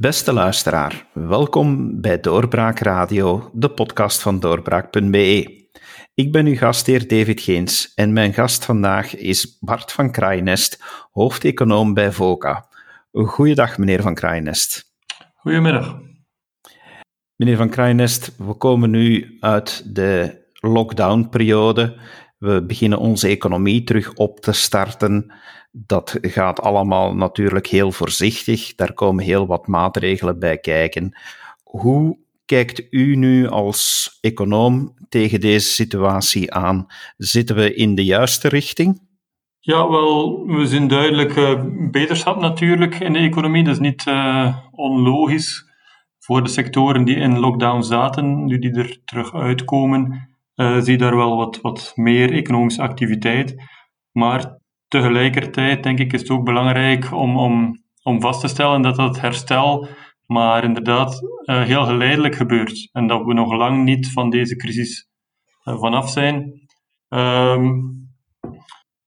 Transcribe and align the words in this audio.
Beste 0.00 0.32
luisteraar, 0.32 1.06
welkom 1.12 2.00
bij 2.00 2.20
Doorbraak 2.20 2.78
Radio, 2.78 3.50
de 3.52 3.70
podcast 3.70 4.22
van 4.22 4.40
doorbraak.be. 4.40 5.66
Ik 6.14 6.32
ben 6.32 6.46
uw 6.46 6.56
gastheer 6.56 7.08
David 7.08 7.40
Geens 7.40 7.94
en 7.94 8.12
mijn 8.12 8.32
gast 8.32 8.64
vandaag 8.64 9.16
is 9.16 9.58
Bart 9.60 9.92
van 9.92 10.10
Kraaienest, 10.10 10.84
hoofdeconoom 11.12 11.94
bij 11.94 12.12
VOCA. 12.12 12.68
Goeiedag, 13.12 13.78
meneer 13.78 14.02
van 14.02 14.14
Kraaienest. 14.14 14.94
Goedemiddag. 15.34 16.00
Meneer 17.36 17.56
van 17.56 17.70
Kraaienest, 17.70 18.36
we 18.36 18.54
komen 18.54 18.90
nu 18.90 19.36
uit 19.40 19.94
de 19.94 20.42
lockdownperiode. 20.52 21.96
We 22.38 22.64
beginnen 22.64 22.98
onze 22.98 23.28
economie 23.28 23.84
terug 23.84 24.14
op 24.14 24.40
te 24.40 24.52
starten. 24.52 25.32
Dat 25.70 26.18
gaat 26.20 26.60
allemaal 26.60 27.14
natuurlijk 27.14 27.66
heel 27.66 27.92
voorzichtig. 27.92 28.74
Daar 28.74 28.92
komen 28.92 29.24
heel 29.24 29.46
wat 29.46 29.66
maatregelen 29.66 30.38
bij 30.38 30.58
kijken. 30.58 31.18
Hoe 31.62 32.18
kijkt 32.44 32.86
u 32.90 33.16
nu 33.16 33.48
als 33.48 34.18
econoom 34.20 34.94
tegen 35.08 35.40
deze 35.40 35.68
situatie 35.68 36.52
aan? 36.52 36.86
Zitten 37.16 37.56
we 37.56 37.74
in 37.74 37.94
de 37.94 38.04
juiste 38.04 38.48
richting? 38.48 39.06
Ja, 39.60 39.88
wel, 39.88 40.46
we 40.46 40.66
zien 40.66 40.88
duidelijk 40.88 41.36
uh, 41.36 41.64
beterschap 41.90 42.40
natuurlijk 42.40 43.00
in 43.00 43.12
de 43.12 43.18
economie. 43.18 43.64
Dat 43.64 43.72
is 43.72 43.80
niet 43.80 44.06
uh, 44.06 44.56
onlogisch 44.70 45.66
voor 46.18 46.42
de 46.42 46.48
sectoren 46.48 47.04
die 47.04 47.16
in 47.16 47.38
lockdown 47.38 47.82
zaten, 47.82 48.44
nu 48.44 48.58
die 48.58 48.72
er 48.72 49.00
terug 49.04 49.34
uitkomen. 49.34 50.28
Uh, 50.56 50.78
zie 50.80 50.92
je 50.92 50.98
daar 50.98 51.16
wel 51.16 51.36
wat, 51.36 51.60
wat 51.60 51.92
meer 51.94 52.32
economische 52.32 52.82
activiteit. 52.82 53.54
Maar 54.12 54.57
tegelijkertijd 54.88 55.82
denk 55.82 55.98
ik 55.98 56.12
is 56.12 56.20
het 56.20 56.30
ook 56.30 56.44
belangrijk 56.44 57.12
om, 57.12 57.38
om, 57.38 57.82
om 58.02 58.20
vast 58.20 58.40
te 58.40 58.48
stellen 58.48 58.82
dat 58.82 58.96
dat 58.96 59.20
herstel 59.20 59.88
maar 60.26 60.64
inderdaad 60.64 61.22
uh, 61.44 61.62
heel 61.62 61.84
geleidelijk 61.84 62.34
gebeurt 62.34 62.88
en 62.92 63.06
dat 63.06 63.24
we 63.24 63.32
nog 63.32 63.52
lang 63.52 63.84
niet 63.84 64.12
van 64.12 64.30
deze 64.30 64.56
crisis 64.56 65.08
uh, 65.64 65.78
vanaf 65.80 66.10
zijn. 66.10 66.66
Um, 67.08 67.96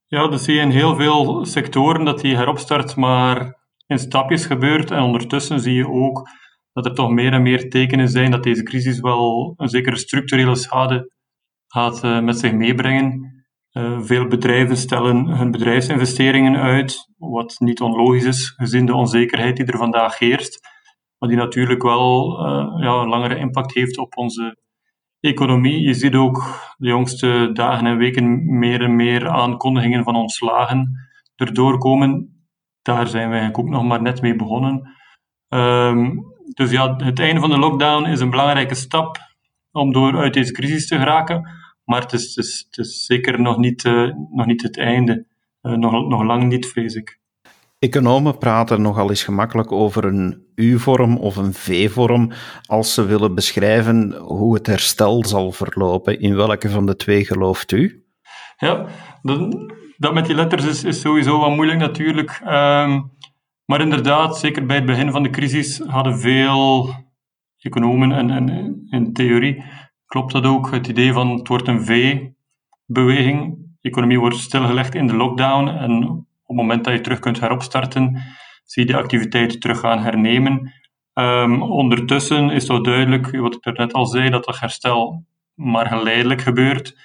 ja, 0.08 0.28
dus 0.28 0.44
zie 0.44 0.54
je 0.54 0.62
in 0.62 0.70
heel 0.70 0.96
veel 0.96 1.46
sectoren 1.46 2.06
dat 2.06 2.20
die 2.20 2.36
heropstart 2.36 2.96
maar 2.96 3.60
in 3.88 4.00
stapjes 4.00 4.46
gebeurt 4.46 4.92
en 4.92 5.02
ondertussen 5.02 5.60
zie 5.60 5.74
je 5.74 5.90
ook 5.90 6.30
dat 6.74 6.86
er 6.86 6.94
toch 6.94 7.10
meer 7.10 7.34
en 7.34 7.42
meer 7.42 7.70
tekenen 7.70 8.10
zijn 8.10 8.32
dat 8.32 8.44
deze 8.44 8.64
crisis 8.64 9.00
wel 9.00 9.54
een 9.58 9.70
zekere 9.70 9.98
structurele 9.98 10.56
schade 10.56 11.12
gaat 11.68 12.04
uh, 12.04 12.22
met 12.22 12.40
zich 12.40 12.54
meebrengen. 12.54 13.41
Uh, 13.74 14.02
veel 14.02 14.28
bedrijven 14.28 14.78
stellen 14.78 15.28
hun 15.28 15.52
bedrijfsinvesteringen 15.52 16.56
uit, 16.56 17.10
wat 17.18 17.56
niet 17.60 17.82
onlogisch 17.82 18.26
is, 18.26 18.54
gezien 18.58 18.86
de 18.86 18.96
onzekerheid 18.96 19.56
die 19.56 19.66
er 19.66 19.78
vandaag 19.78 20.20
heerst, 20.20 20.68
maar 21.18 21.30
die 21.30 21.38
natuurlijk 21.38 21.84
wel 21.84 22.40
uh, 22.40 22.84
ja, 22.84 22.94
een 22.94 23.08
langere 23.08 23.38
impact 23.38 23.74
heeft 23.74 23.98
op 23.98 24.18
onze 24.18 24.58
economie. 25.20 25.82
Je 25.82 25.94
ziet 25.94 26.16
ook 26.16 26.44
de 26.78 26.88
jongste 26.88 27.50
dagen 27.54 27.88
en 27.88 27.98
weken 27.98 28.58
meer 28.60 28.82
en 28.82 28.96
meer 28.96 29.30
aankondigingen 29.30 30.04
van 30.04 30.16
ontslagen 30.16 31.10
erdoor 31.36 31.78
komen. 31.78 32.44
Daar 32.82 33.08
zijn 33.08 33.30
we 33.30 33.36
eigenlijk 33.36 33.60
ook 33.60 33.74
nog 33.74 33.84
maar 33.84 34.02
net 34.02 34.22
mee 34.22 34.36
begonnen. 34.36 34.90
Um, 35.50 36.24
dus 36.54 36.72
ja, 36.72 36.96
het 36.96 37.20
einde 37.20 37.40
van 37.40 37.50
de 37.50 37.58
lockdown 37.58 38.06
is 38.06 38.20
een 38.20 38.30
belangrijke 38.30 38.76
stap 38.76 39.18
om 39.72 39.92
door 39.92 40.18
uit 40.18 40.34
deze 40.34 40.52
crisis 40.52 40.88
te 40.88 40.98
geraken. 40.98 41.61
Maar 41.92 42.02
het 42.02 42.14
is, 42.14 42.36
het 42.36 42.46
is, 42.46 42.66
het 42.70 42.78
is 42.78 43.06
zeker 43.06 43.42
nog 43.42 43.58
niet, 43.58 43.84
uh, 43.84 44.12
nog 44.30 44.46
niet 44.46 44.62
het 44.62 44.78
einde. 44.78 45.26
Uh, 45.62 45.74
nog, 45.74 45.92
nog 45.92 46.24
lang 46.24 46.44
niet, 46.44 46.68
vrees 46.68 46.96
ik. 46.96 47.20
Economen 47.80 48.38
praten 48.38 48.82
nogal 48.82 49.10
eens 49.10 49.24
gemakkelijk 49.24 49.72
over 49.72 50.06
een 50.06 50.46
U-vorm 50.56 51.18
of 51.18 51.36
een 51.36 51.54
V-vorm 51.54 52.32
als 52.66 52.94
ze 52.94 53.06
willen 53.06 53.36
beschrijven 53.36 54.14
hoe 54.14 54.54
het 54.54 54.68
herstel 54.68 55.26
zal 55.26 55.52
verlopen. 55.52 56.20
In 56.20 56.36
welke 56.36 56.70
van 56.70 56.86
de 56.86 56.96
twee 56.96 57.26
gelooft 57.26 57.72
u? 57.72 58.06
Ja, 58.58 58.86
dat, 59.22 59.56
dat 59.98 60.14
met 60.14 60.26
die 60.26 60.36
letters 60.36 60.66
is, 60.66 60.84
is 60.84 61.02
sowieso 61.02 61.40
wat 61.40 61.56
moeilijk 61.56 61.80
natuurlijk. 61.80 62.42
Um, 62.44 63.12
maar 63.66 63.82
inderdaad, 63.82 64.38
zeker 64.38 64.66
bij 64.66 64.76
het 64.76 64.86
begin 64.86 65.12
van 65.12 65.24
de 65.24 65.30
crisis 65.30 65.80
hadden 65.80 66.20
veel 66.20 66.90
economen 67.60 68.12
en, 68.12 68.30
en 68.32 68.78
in 68.90 69.14
theorie 69.14 69.64
klopt 70.12 70.34
dat 70.34 70.46
ook. 70.46 70.72
Het 70.72 70.88
idee 70.88 71.14
van 71.14 71.30
het 71.30 71.48
wordt 71.48 71.68
een 71.68 71.86
V-beweging. 71.86 73.56
De 73.82 73.90
economie 73.90 74.20
wordt 74.20 74.38
stilgelegd 74.38 74.96
in 74.96 75.08
de 75.08 75.16
lockdown 75.16 75.68
en 75.68 76.04
op 76.04 76.48
het 76.48 76.56
moment 76.56 76.84
dat 76.84 76.94
je 76.94 77.02
terug 77.02 77.20
kunt 77.20 77.40
heropstarten, 77.40 78.22
zie 78.64 78.86
je 78.86 78.92
de 78.92 78.98
activiteiten 78.98 79.60
terug 79.60 79.80
gaan 79.80 80.00
hernemen. 80.00 80.74
Um, 81.14 81.62
ondertussen 81.62 82.50
is 82.50 82.66
toch 82.66 82.82
duidelijk, 82.82 83.38
wat 83.38 83.58
ik 83.62 83.78
net 83.78 83.94
al 83.94 84.06
zei, 84.06 84.30
dat 84.30 84.46
dat 84.46 84.60
herstel 84.60 85.26
maar 85.54 85.88
geleidelijk 85.88 86.42
gebeurt. 86.42 86.98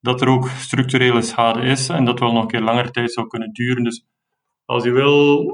Dat 0.00 0.20
er 0.20 0.28
ook 0.28 0.48
structurele 0.48 1.22
schade 1.22 1.60
is 1.60 1.88
en 1.88 2.04
dat 2.04 2.20
wel 2.20 2.32
nog 2.32 2.42
een 2.42 2.48
keer 2.48 2.60
langer 2.60 2.90
tijd 2.90 3.12
zou 3.12 3.26
kunnen 3.26 3.52
duren. 3.52 3.84
Dus 3.84 4.06
als 4.64 4.84
je 4.84 4.90
wil, 4.90 5.44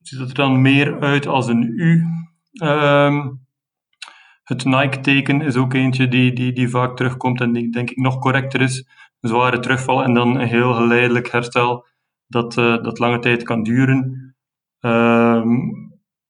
ziet 0.00 0.18
het 0.18 0.28
er 0.28 0.34
dan 0.34 0.62
meer 0.62 1.00
uit 1.00 1.26
als 1.26 1.46
een 1.46 1.62
U. 1.62 2.04
Um, 2.62 3.46
het 4.48 4.64
Nike-teken 4.64 5.40
is 5.40 5.56
ook 5.56 5.74
eentje 5.74 6.08
die, 6.08 6.32
die, 6.32 6.52
die 6.52 6.68
vaak 6.68 6.96
terugkomt 6.96 7.40
en 7.40 7.52
die 7.52 7.70
denk 7.70 7.90
ik 7.90 7.96
nog 7.96 8.18
correcter 8.18 8.60
is. 8.60 8.88
Een 9.20 9.28
zware 9.28 9.58
terugval 9.58 10.02
en 10.02 10.14
dan 10.14 10.36
een 10.36 10.46
heel 10.46 10.72
geleidelijk 10.74 11.30
herstel 11.30 11.86
dat, 12.26 12.56
uh, 12.56 12.82
dat 12.82 12.98
lange 12.98 13.18
tijd 13.18 13.42
kan 13.42 13.62
duren. 13.62 14.34
Um, 14.80 15.72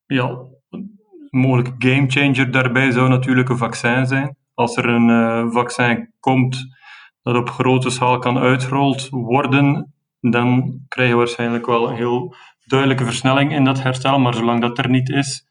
ja, 0.06 0.38
een 0.70 1.00
mogelijke 1.30 1.74
gamechanger 1.78 2.50
daarbij 2.50 2.90
zou 2.90 3.08
natuurlijk 3.08 3.48
een 3.48 3.56
vaccin 3.56 4.06
zijn. 4.06 4.36
Als 4.54 4.76
er 4.76 4.88
een 4.88 5.08
uh, 5.08 5.50
vaccin 5.50 6.12
komt 6.20 6.76
dat 7.22 7.36
op 7.36 7.50
grote 7.50 7.90
schaal 7.90 8.18
kan 8.18 8.38
uitgerold 8.38 9.08
worden, 9.08 9.94
dan 10.20 10.80
krijg 10.88 11.08
je 11.08 11.16
waarschijnlijk 11.16 11.66
wel 11.66 11.88
een 11.88 11.96
heel 11.96 12.34
duidelijke 12.64 13.04
versnelling 13.04 13.52
in 13.52 13.64
dat 13.64 13.82
herstel. 13.82 14.18
Maar 14.18 14.34
zolang 14.34 14.60
dat 14.60 14.78
er 14.78 14.88
niet 14.88 15.08
is, 15.08 15.47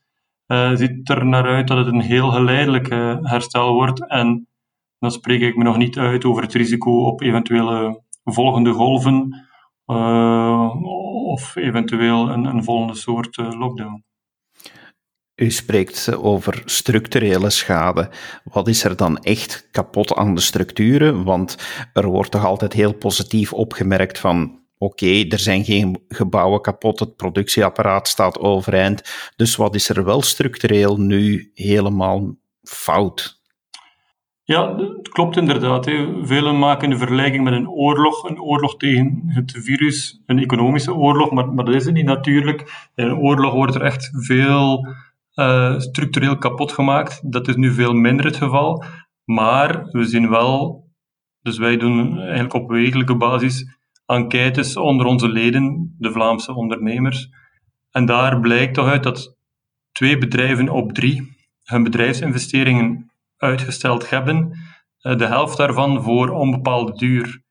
uh, 0.48 0.76
ziet 0.76 1.10
er 1.10 1.26
naar 1.26 1.46
uit 1.46 1.68
dat 1.68 1.78
het 1.78 1.88
een 1.88 2.02
heel 2.02 2.30
geleidelijk 2.30 2.90
herstel 3.22 3.74
wordt. 3.74 4.08
En 4.08 4.48
dan 5.00 5.12
spreek 5.12 5.42
ik 5.42 5.56
me 5.56 5.64
nog 5.64 5.78
niet 5.78 5.98
uit 5.98 6.26
over 6.26 6.44
het 6.44 6.54
risico 6.54 7.06
op 7.06 7.22
eventuele 7.22 8.02
volgende 8.24 8.72
golven 8.72 9.46
uh, 9.86 10.76
of 11.28 11.56
eventueel 11.56 12.30
een, 12.30 12.46
een 12.46 12.64
volgende 12.64 12.96
soort 12.96 13.38
lockdown. 13.38 14.06
U 15.36 15.52
spreekt 15.52 16.16
over 16.16 16.62
structurele 16.66 17.50
schade. 17.50 18.10
Wat 18.44 18.68
is 18.68 18.84
er 18.84 18.96
dan 18.96 19.18
echt 19.18 19.68
kapot 19.72 20.16
aan 20.16 20.36
de 20.36 20.42
structuren? 20.42 21.24
Want 21.24 21.58
er 21.94 22.06
wordt 22.06 22.32
toch 22.32 22.46
altijd 22.46 22.74
heel 22.74 22.94
positief 22.94 23.54
opgemerkt 23.54 24.20
van 24.20 24.67
oké, 24.78 25.26
er 25.30 25.40
zijn 25.40 25.64
geen 25.64 26.04
gebouwen 26.08 26.62
kapot, 26.62 27.00
het 27.00 27.16
productieapparaat 27.16 28.08
staat 28.08 28.40
overeind. 28.40 29.32
Dus 29.36 29.56
wat 29.56 29.76
is 29.76 29.90
er 29.90 30.04
wel 30.04 30.22
structureel 30.22 30.98
nu 30.98 31.52
helemaal 31.54 32.36
fout? 32.64 33.38
Ja, 34.44 34.76
het 34.76 35.10
klopt 35.10 35.38
inderdaad. 35.38 35.86
Hè. 35.86 36.26
Velen 36.26 36.60
maken 36.60 36.90
de 36.90 36.98
vergelijking 36.98 37.44
met 37.44 37.54
een 37.54 37.70
oorlog. 37.70 38.24
Een 38.24 38.42
oorlog 38.42 38.78
tegen 38.78 39.22
het 39.26 39.58
virus, 39.58 40.22
een 40.26 40.40
economische 40.40 40.94
oorlog, 40.94 41.32
maar, 41.32 41.54
maar 41.54 41.66
dat 41.66 41.76
is 41.76 41.86
het 41.86 41.94
niet 41.94 42.06
natuurlijk. 42.06 42.90
In 42.96 43.06
een 43.06 43.18
oorlog 43.18 43.54
wordt 43.54 43.76
er 43.76 43.82
echt 43.82 44.10
veel 44.14 44.88
uh, 45.36 45.80
structureel 45.80 46.38
kapot 46.38 46.72
gemaakt. 46.72 47.32
Dat 47.32 47.48
is 47.48 47.56
nu 47.56 47.74
veel 47.74 47.94
minder 47.94 48.26
het 48.26 48.36
geval. 48.36 48.84
Maar 49.24 49.84
we 49.92 50.04
zien 50.04 50.30
wel, 50.30 50.88
dus 51.42 51.58
wij 51.58 51.78
doen 51.78 52.20
eigenlijk 52.20 52.54
op 52.54 52.70
wekelijke 52.70 53.16
basis 53.16 53.77
enquêtes 54.08 54.78
onder 54.78 55.06
onze 55.06 55.30
leden, 55.30 55.96
de 55.98 56.12
Vlaamse 56.12 56.54
ondernemers. 56.54 57.30
En 57.92 58.06
daar 58.06 58.40
blijkt 58.40 58.74
toch 58.74 58.88
uit 58.88 59.04
dat 59.04 59.38
twee 59.92 60.18
bedrijven 60.18 60.70
op 60.70 60.94
drie 60.94 61.36
hun 61.64 61.84
bedrijfsinvesteringen 61.84 63.12
uitgesteld 63.38 64.10
hebben. 64.10 64.58
Eh, 64.98 65.18
de 65.18 65.26
helft 65.26 65.58
daarvan 65.58 66.04
voor 66.04 66.30
onbepaalde 66.30 66.94
duur. 66.94 67.42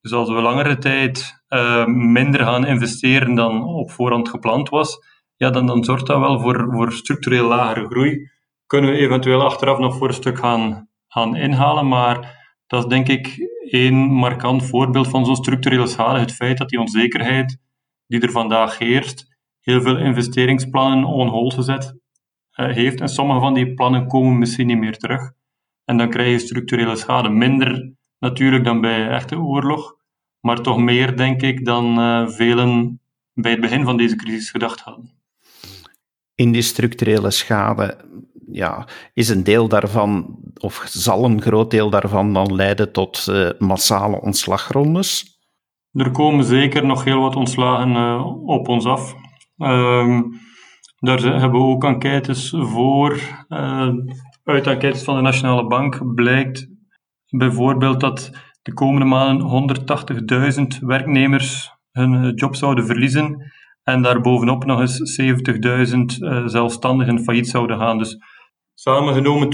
Dus 0.00 0.12
als 0.12 0.28
we 0.28 0.34
langere 0.34 0.78
tijd 0.78 1.42
uh, 1.48 1.86
minder 1.86 2.40
gaan 2.40 2.66
investeren 2.66 3.34
dan 3.34 3.64
op 3.64 3.90
voorhand 3.90 4.28
gepland 4.28 4.68
was, 4.68 4.98
ja, 5.36 5.50
dan, 5.50 5.66
dan 5.66 5.84
zorgt 5.84 6.06
dat 6.06 6.18
wel 6.18 6.40
voor, 6.40 6.68
voor 6.70 6.92
structureel 6.92 7.48
lagere 7.48 7.86
groei. 7.86 8.30
Kunnen 8.66 8.90
we 8.90 8.96
eventueel 8.96 9.44
achteraf 9.44 9.78
nog 9.78 9.96
voor 9.96 10.08
een 10.08 10.14
stuk 10.14 10.38
gaan, 10.38 10.88
gaan 11.08 11.36
inhalen, 11.36 11.88
maar 11.88 12.36
dat 12.66 12.82
is 12.82 12.88
denk 12.88 13.08
ik 13.08 13.36
één 13.70 13.94
markant 13.94 14.64
voorbeeld 14.64 15.08
van 15.08 15.24
zo'n 15.24 15.36
structurele 15.36 15.86
schade. 15.86 16.18
Het 16.18 16.34
feit 16.34 16.58
dat 16.58 16.68
die 16.68 16.80
onzekerheid 16.80 17.58
die 18.06 18.20
er 18.20 18.30
vandaag 18.30 18.78
heerst, 18.78 19.36
heel 19.60 19.80
veel 19.82 19.98
investeringsplannen 19.98 21.04
on 21.04 21.28
hold 21.28 21.54
gezet 21.54 21.94
uh, 22.54 22.74
heeft. 22.74 23.00
En 23.00 23.08
sommige 23.08 23.40
van 23.40 23.54
die 23.54 23.74
plannen 23.74 24.06
komen 24.06 24.38
misschien 24.38 24.66
niet 24.66 24.78
meer 24.78 24.96
terug. 24.98 25.32
En 25.84 25.96
dan 25.96 26.10
krijg 26.10 26.30
je 26.30 26.38
structurele 26.38 26.96
schade. 26.96 27.28
Minder 27.28 27.92
natuurlijk 28.18 28.64
dan 28.64 28.80
bij 28.80 29.08
echte 29.08 29.38
oorlog, 29.38 29.96
maar 30.40 30.60
toch 30.60 30.78
meer, 30.78 31.16
denk 31.16 31.42
ik, 31.42 31.64
dan 31.64 31.98
uh, 31.98 32.28
velen 32.28 33.00
bij 33.34 33.50
het 33.50 33.60
begin 33.60 33.84
van 33.84 33.96
deze 33.96 34.16
crisis 34.16 34.50
gedacht 34.50 34.80
hadden. 34.80 35.10
in 36.34 36.52
die 36.52 36.62
structurele 36.62 37.30
schade, 37.30 37.96
ja, 38.50 38.86
is 39.14 39.28
een 39.28 39.44
deel 39.44 39.68
daarvan, 39.68 40.38
of 40.60 40.84
zal 40.88 41.24
een 41.24 41.42
groot 41.42 41.70
deel 41.70 41.90
daarvan 41.90 42.32
dan 42.32 42.54
leiden 42.54 42.92
tot 42.92 43.26
uh, 43.30 43.48
massale 43.58 44.20
ontslagrondes? 44.20 45.38
Er 45.92 46.10
komen 46.10 46.44
zeker 46.44 46.86
nog 46.86 47.04
heel 47.04 47.20
wat 47.20 47.36
ontslagen 47.36 47.90
uh, 47.90 48.46
op 48.46 48.68
ons 48.68 48.84
af. 48.84 49.14
Uh, 49.56 50.20
daar 50.98 51.20
hebben 51.20 51.60
we 51.60 51.66
ook 51.66 51.84
enquêtes 51.84 52.54
voor. 52.56 53.18
Uh, 53.48 53.88
uit 54.44 54.66
enquêtes 54.66 55.02
van 55.02 55.16
de 55.16 55.22
Nationale 55.22 55.66
Bank 55.66 56.14
blijkt 56.14 56.68
bijvoorbeeld 57.28 58.00
dat 58.00 58.30
de 58.62 58.72
komende 58.72 59.06
maanden 59.06 59.70
180.000 60.78 60.78
werknemers 60.78 61.70
hun 61.90 62.34
job 62.34 62.56
zouden 62.56 62.86
verliezen 62.86 63.52
en 63.88 64.02
daarbovenop 64.02 64.64
nog 64.64 64.80
eens 64.80 65.20
70.000 65.20 65.98
uh, 66.18 66.46
zelfstandigen 66.46 67.20
failliet 67.20 67.48
zouden 67.48 67.78
gaan. 67.78 67.98
Dus 67.98 68.18
samengenomen 68.80 69.48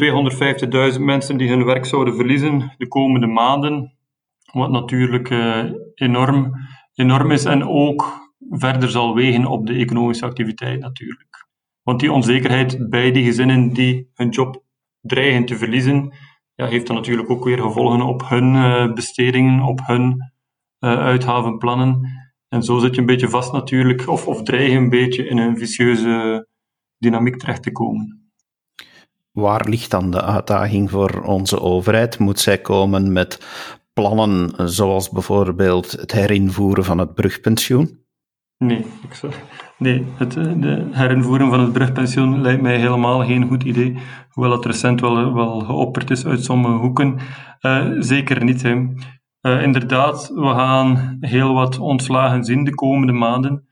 250.000 0.95 1.01
mensen 1.01 1.37
die 1.37 1.49
hun 1.49 1.65
werk 1.65 1.85
zouden 1.85 2.15
verliezen 2.15 2.75
de 2.77 2.89
komende 2.89 3.27
maanden, 3.27 3.97
wat 4.53 4.71
natuurlijk 4.71 5.31
uh, 5.31 5.65
enorm, 5.95 6.53
enorm 6.95 7.31
is 7.31 7.45
en 7.45 7.69
ook 7.69 8.33
verder 8.51 8.89
zal 8.89 9.15
wegen 9.15 9.47
op 9.47 9.67
de 9.67 9.75
economische 9.75 10.25
activiteit 10.25 10.81
natuurlijk. 10.81 11.47
Want 11.83 12.01
die 12.01 12.13
onzekerheid 12.13 12.91
bij 12.91 13.13
die 13.13 13.25
gezinnen 13.25 13.73
die 13.73 14.11
hun 14.15 14.29
job 14.29 14.63
dreigen 15.01 15.45
te 15.45 15.57
verliezen, 15.57 16.13
ja, 16.55 16.67
heeft 16.67 16.87
dan 16.87 16.97
natuurlijk 16.97 17.31
ook 17.31 17.45
weer 17.45 17.59
gevolgen 17.59 18.01
op 18.01 18.29
hun 18.29 18.55
uh, 18.55 18.93
bestedingen, 18.93 19.61
op 19.61 19.81
hun 19.87 20.33
uh, 20.81 20.99
uitgavenplannen. 20.99 22.09
En 22.49 22.63
zo 22.63 22.79
zit 22.79 22.95
je 22.95 23.01
een 23.01 23.07
beetje 23.07 23.29
vast 23.29 23.53
natuurlijk, 23.53 24.09
of, 24.09 24.27
of 24.27 24.43
dreig 24.43 24.73
een 24.73 24.91
beetje 24.91 25.27
in 25.29 25.39
een 25.39 25.59
vicieuze 25.59 26.47
dynamiek 26.99 27.37
terecht 27.37 27.63
te 27.63 27.73
komen. 27.73 28.24
Waar 29.35 29.69
ligt 29.69 29.91
dan 29.91 30.11
de 30.11 30.23
uitdaging 30.23 30.91
voor 30.91 31.23
onze 31.23 31.61
overheid? 31.61 32.19
Moet 32.19 32.41
zij 32.41 32.59
komen 32.59 33.13
met 33.13 33.47
plannen 33.93 34.69
zoals 34.71 35.11
bijvoorbeeld 35.11 35.93
het 35.93 36.13
herinvoeren 36.13 36.85
van 36.85 36.99
het 36.99 37.15
brugpensioen? 37.15 38.05
Nee, 38.59 38.79
ik 38.79 39.21
nee 39.79 40.07
het 40.17 40.33
de 40.33 40.89
herinvoeren 40.91 41.49
van 41.51 41.61
het 41.61 41.73
brugpensioen 41.73 42.41
lijkt 42.41 42.63
mij 42.63 42.79
helemaal 42.79 43.25
geen 43.25 43.47
goed 43.49 43.63
idee. 43.63 43.97
Hoewel 44.31 44.53
het 44.53 44.65
recent 44.65 45.01
wel, 45.01 45.35
wel 45.35 45.61
geopperd 45.61 46.11
is 46.11 46.27
uit 46.27 46.45
sommige 46.45 46.75
hoeken. 46.75 47.19
Uh, 47.61 47.91
zeker 47.99 48.45
niet. 48.45 48.63
Hè. 48.63 49.63
Inderdaad, 49.63 50.31
we 50.35 50.47
gaan 50.47 51.17
heel 51.21 51.55
wat 51.55 51.79
ontslagen 51.79 52.45
zien 52.45 52.65
de 52.65 52.75
komende 52.75 53.13
maanden. 53.13 53.69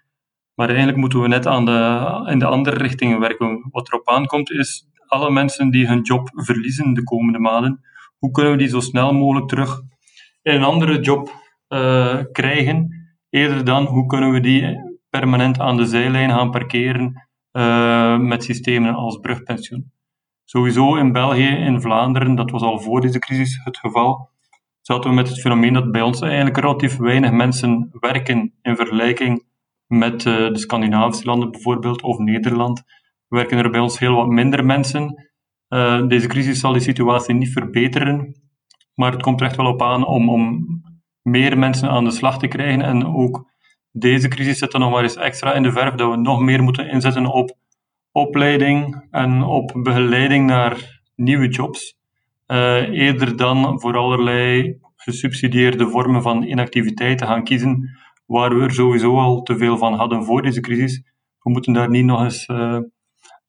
Maar 0.54 0.68
eigenlijk 0.68 0.98
moeten 0.98 1.20
we 1.20 1.28
net 1.28 1.46
aan 1.46 1.64
de, 1.64 2.22
in 2.30 2.38
de 2.38 2.46
andere 2.46 2.76
richtingen 2.76 3.20
werken. 3.20 3.68
Wat 3.70 3.88
erop 3.88 4.08
aankomt 4.08 4.50
is 4.50 4.90
alle 5.12 5.30
mensen 5.30 5.70
die 5.70 5.86
hun 5.86 6.00
job 6.02 6.30
verliezen 6.34 6.94
de 6.94 7.02
komende 7.02 7.38
maanden. 7.38 7.80
Hoe 8.18 8.30
kunnen 8.30 8.52
we 8.52 8.58
die 8.58 8.68
zo 8.68 8.80
snel 8.80 9.12
mogelijk 9.12 9.48
terug 9.48 9.80
in 10.42 10.54
een 10.54 10.62
andere 10.62 11.00
job 11.00 11.32
uh, 11.68 12.18
krijgen? 12.32 13.06
Eerder 13.30 13.64
dan 13.64 13.84
hoe 13.84 14.06
kunnen 14.06 14.30
we 14.32 14.40
die 14.40 14.76
permanent 15.10 15.58
aan 15.58 15.76
de 15.76 15.86
zijlijn 15.86 16.30
gaan 16.30 16.50
parkeren 16.50 17.28
uh, 17.52 18.18
met 18.18 18.44
systemen 18.44 18.94
als 18.94 19.16
brugpensioen. 19.16 19.92
Sowieso 20.44 20.96
in 20.96 21.12
België, 21.12 21.48
in 21.48 21.80
Vlaanderen, 21.80 22.34
dat 22.34 22.50
was 22.50 22.62
al 22.62 22.80
voor 22.80 23.00
deze 23.00 23.18
crisis 23.18 23.60
het 23.64 23.78
geval, 23.78 24.30
zaten 24.80 25.10
we 25.10 25.16
met 25.16 25.28
het 25.28 25.40
fenomeen 25.40 25.72
dat 25.72 25.92
bij 25.92 26.02
ons 26.02 26.20
eigenlijk 26.20 26.56
relatief 26.56 26.96
weinig 26.96 27.30
mensen 27.30 27.88
werken 28.00 28.52
in 28.62 28.76
vergelijking 28.76 29.44
met 29.86 30.24
uh, 30.24 30.34
de 30.34 30.58
Scandinavische 30.58 31.24
landen 31.24 31.50
bijvoorbeeld, 31.50 32.02
of 32.02 32.18
Nederland. 32.18 32.82
Werken 33.32 33.58
er 33.58 33.70
bij 33.70 33.80
ons 33.80 33.98
heel 33.98 34.14
wat 34.14 34.28
minder 34.28 34.64
mensen. 34.64 35.28
Uh, 35.68 36.06
deze 36.06 36.26
crisis 36.26 36.60
zal 36.60 36.72
die 36.72 36.82
situatie 36.82 37.34
niet 37.34 37.52
verbeteren, 37.52 38.40
maar 38.94 39.12
het 39.12 39.22
komt 39.22 39.40
er 39.40 39.46
echt 39.46 39.56
wel 39.56 39.66
op 39.66 39.82
aan 39.82 40.06
om, 40.06 40.28
om 40.28 40.66
meer 41.22 41.58
mensen 41.58 41.88
aan 41.88 42.04
de 42.04 42.10
slag 42.10 42.38
te 42.38 42.46
krijgen. 42.46 42.82
En 42.82 43.06
ook 43.06 43.50
deze 43.90 44.28
crisis 44.28 44.58
zit 44.58 44.72
er 44.72 44.78
nog 44.78 44.90
maar 44.90 45.02
eens 45.02 45.16
extra 45.16 45.52
in 45.52 45.62
de 45.62 45.72
verf 45.72 45.94
dat 45.94 46.10
we 46.10 46.16
nog 46.16 46.40
meer 46.40 46.62
moeten 46.62 46.88
inzetten 46.88 47.26
op 47.26 47.56
opleiding 48.10 49.06
en 49.10 49.42
op 49.42 49.72
begeleiding 49.82 50.46
naar 50.46 51.02
nieuwe 51.16 51.48
jobs. 51.48 51.96
Uh, 52.46 52.88
eerder 52.88 53.36
dan 53.36 53.80
voor 53.80 53.96
allerlei 53.96 54.78
gesubsidieerde 54.96 55.88
vormen 55.88 56.22
van 56.22 56.42
inactiviteit 56.42 57.18
te 57.18 57.26
gaan 57.26 57.44
kiezen, 57.44 57.98
waar 58.26 58.58
we 58.58 58.64
er 58.64 58.72
sowieso 58.72 59.18
al 59.18 59.42
te 59.42 59.56
veel 59.56 59.78
van 59.78 59.94
hadden 59.94 60.24
voor 60.24 60.42
deze 60.42 60.60
crisis. 60.60 61.02
We 61.38 61.50
moeten 61.50 61.72
daar 61.72 61.90
niet 61.90 62.04
nog 62.04 62.22
eens 62.22 62.48
uh, 62.48 62.78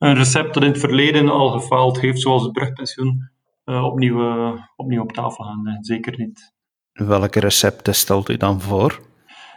een 0.04 0.16
recept 0.16 0.54
dat 0.54 0.64
in 0.64 0.70
het 0.70 0.80
verleden 0.80 1.30
al 1.30 1.50
gefaald 1.50 2.00
heeft, 2.02 2.22
zoals 2.22 2.44
het 2.44 2.52
brugpensioen, 2.52 3.30
uh, 3.66 3.84
opnieuw, 3.84 4.58
opnieuw 4.76 5.02
op 5.02 5.12
tafel 5.12 5.44
gaan. 5.44 5.78
Zeker 5.82 6.14
niet. 6.18 6.54
Welke 6.94 7.40
recepten 7.40 7.96
stelt 7.96 8.30
u 8.30 8.38
dan 8.38 8.62
voor? 8.62 9.00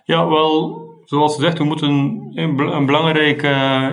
Ja, 0.04 0.28
wel, 0.28 0.84
zoals 1.04 1.34
gezegd, 1.34 1.58
we 1.58 1.64
moeten 1.64 1.88
een, 2.34 2.56
een 2.74 2.86
belangrijk 2.86 3.42
uh, 3.42 3.90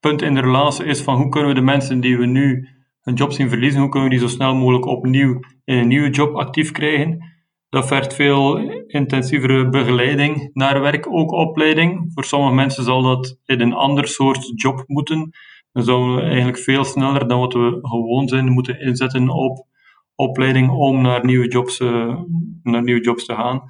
punt 0.00 0.22
in 0.22 0.34
de 0.34 0.40
relatie 0.40 0.84
is 0.84 1.00
van 1.00 1.16
hoe 1.16 1.28
kunnen 1.28 1.48
we 1.48 1.54
de 1.54 1.60
mensen 1.60 2.00
die 2.00 2.18
we 2.18 2.26
nu 2.26 2.68
hun 3.00 3.14
job 3.14 3.32
zien 3.32 3.48
verliezen, 3.48 3.80
hoe 3.80 3.88
kunnen 3.88 4.08
we 4.08 4.16
die 4.16 4.28
zo 4.28 4.34
snel 4.34 4.54
mogelijk 4.54 4.86
opnieuw 4.86 5.40
in 5.64 5.78
een 5.78 5.88
nieuwe 5.88 6.10
job 6.10 6.34
actief 6.34 6.70
krijgen. 6.70 7.36
Dat 7.68 7.86
vergt 7.86 8.14
veel 8.14 8.58
intensievere 8.86 9.68
begeleiding 9.68 10.50
naar 10.52 10.80
werk, 10.80 11.12
ook 11.12 11.32
opleiding. 11.32 12.10
Voor 12.14 12.24
sommige 12.24 12.54
mensen 12.54 12.84
zal 12.84 13.02
dat 13.02 13.38
in 13.44 13.60
een 13.60 13.72
ander 13.72 14.08
soort 14.08 14.52
job 14.54 14.84
moeten. 14.86 15.30
Dan 15.78 15.86
zouden 15.86 16.16
we 16.16 16.22
eigenlijk 16.22 16.58
veel 16.58 16.84
sneller 16.84 17.28
dan 17.28 17.40
wat 17.40 17.52
we 17.52 17.78
gewoon 17.82 18.28
zijn 18.28 18.52
moeten 18.52 18.80
inzetten 18.80 19.28
op 19.28 19.66
opleiding 20.14 20.70
om 20.70 21.00
naar 21.00 21.24
nieuwe 21.24 21.48
jobs, 21.48 21.80
uh, 21.80 22.20
naar 22.62 22.82
nieuwe 22.82 23.00
jobs 23.00 23.24
te 23.24 23.34
gaan. 23.34 23.62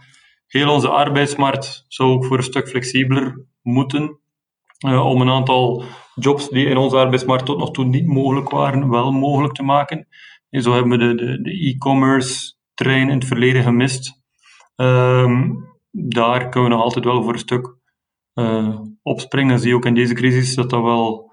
Heel 0.47 0.73
onze 0.73 0.89
arbeidsmarkt 0.89 1.85
zou 1.89 2.11
ook 2.11 2.25
voor 2.25 2.37
een 2.37 2.43
stuk 2.43 2.69
flexibeler 2.69 3.45
moeten, 3.63 4.19
uh, 4.87 5.07
om 5.07 5.21
een 5.21 5.29
aantal 5.29 5.85
jobs 6.15 6.49
die 6.49 6.67
in 6.67 6.77
onze 6.77 6.97
arbeidsmarkt 6.97 7.47
tot 7.47 7.59
nog 7.59 7.71
toe 7.71 7.85
niet 7.85 8.07
mogelijk 8.07 8.51
waren, 8.51 8.91
wel 8.91 9.13
mogelijk 9.13 9.55
te 9.55 9.63
maken. 9.63 10.09
En 10.51 10.63
zo 10.63 10.73
hebben 10.73 10.99
we 10.99 11.15
de, 11.15 11.43
de, 11.43 11.51
e-commerce 11.51 12.55
trein 12.75 13.09
in 13.09 13.19
het 13.19 13.25
verleden 13.25 13.63
gemist. 13.63 14.23
Um, 14.77 15.67
daar 15.91 16.49
kunnen 16.49 16.71
we 16.71 16.77
nog 16.77 16.85
altijd 16.85 17.05
wel 17.05 17.23
voor 17.23 17.33
een 17.33 17.39
stuk 17.39 17.77
uh, 18.35 18.81
opspringen. 19.03 19.59
Zie 19.59 19.69
je 19.69 19.75
ook 19.75 19.87
in 19.87 19.95
deze 19.95 20.15
crisis 20.15 20.55
dat 20.55 20.71
dat 20.71 20.83
wel 20.83 21.28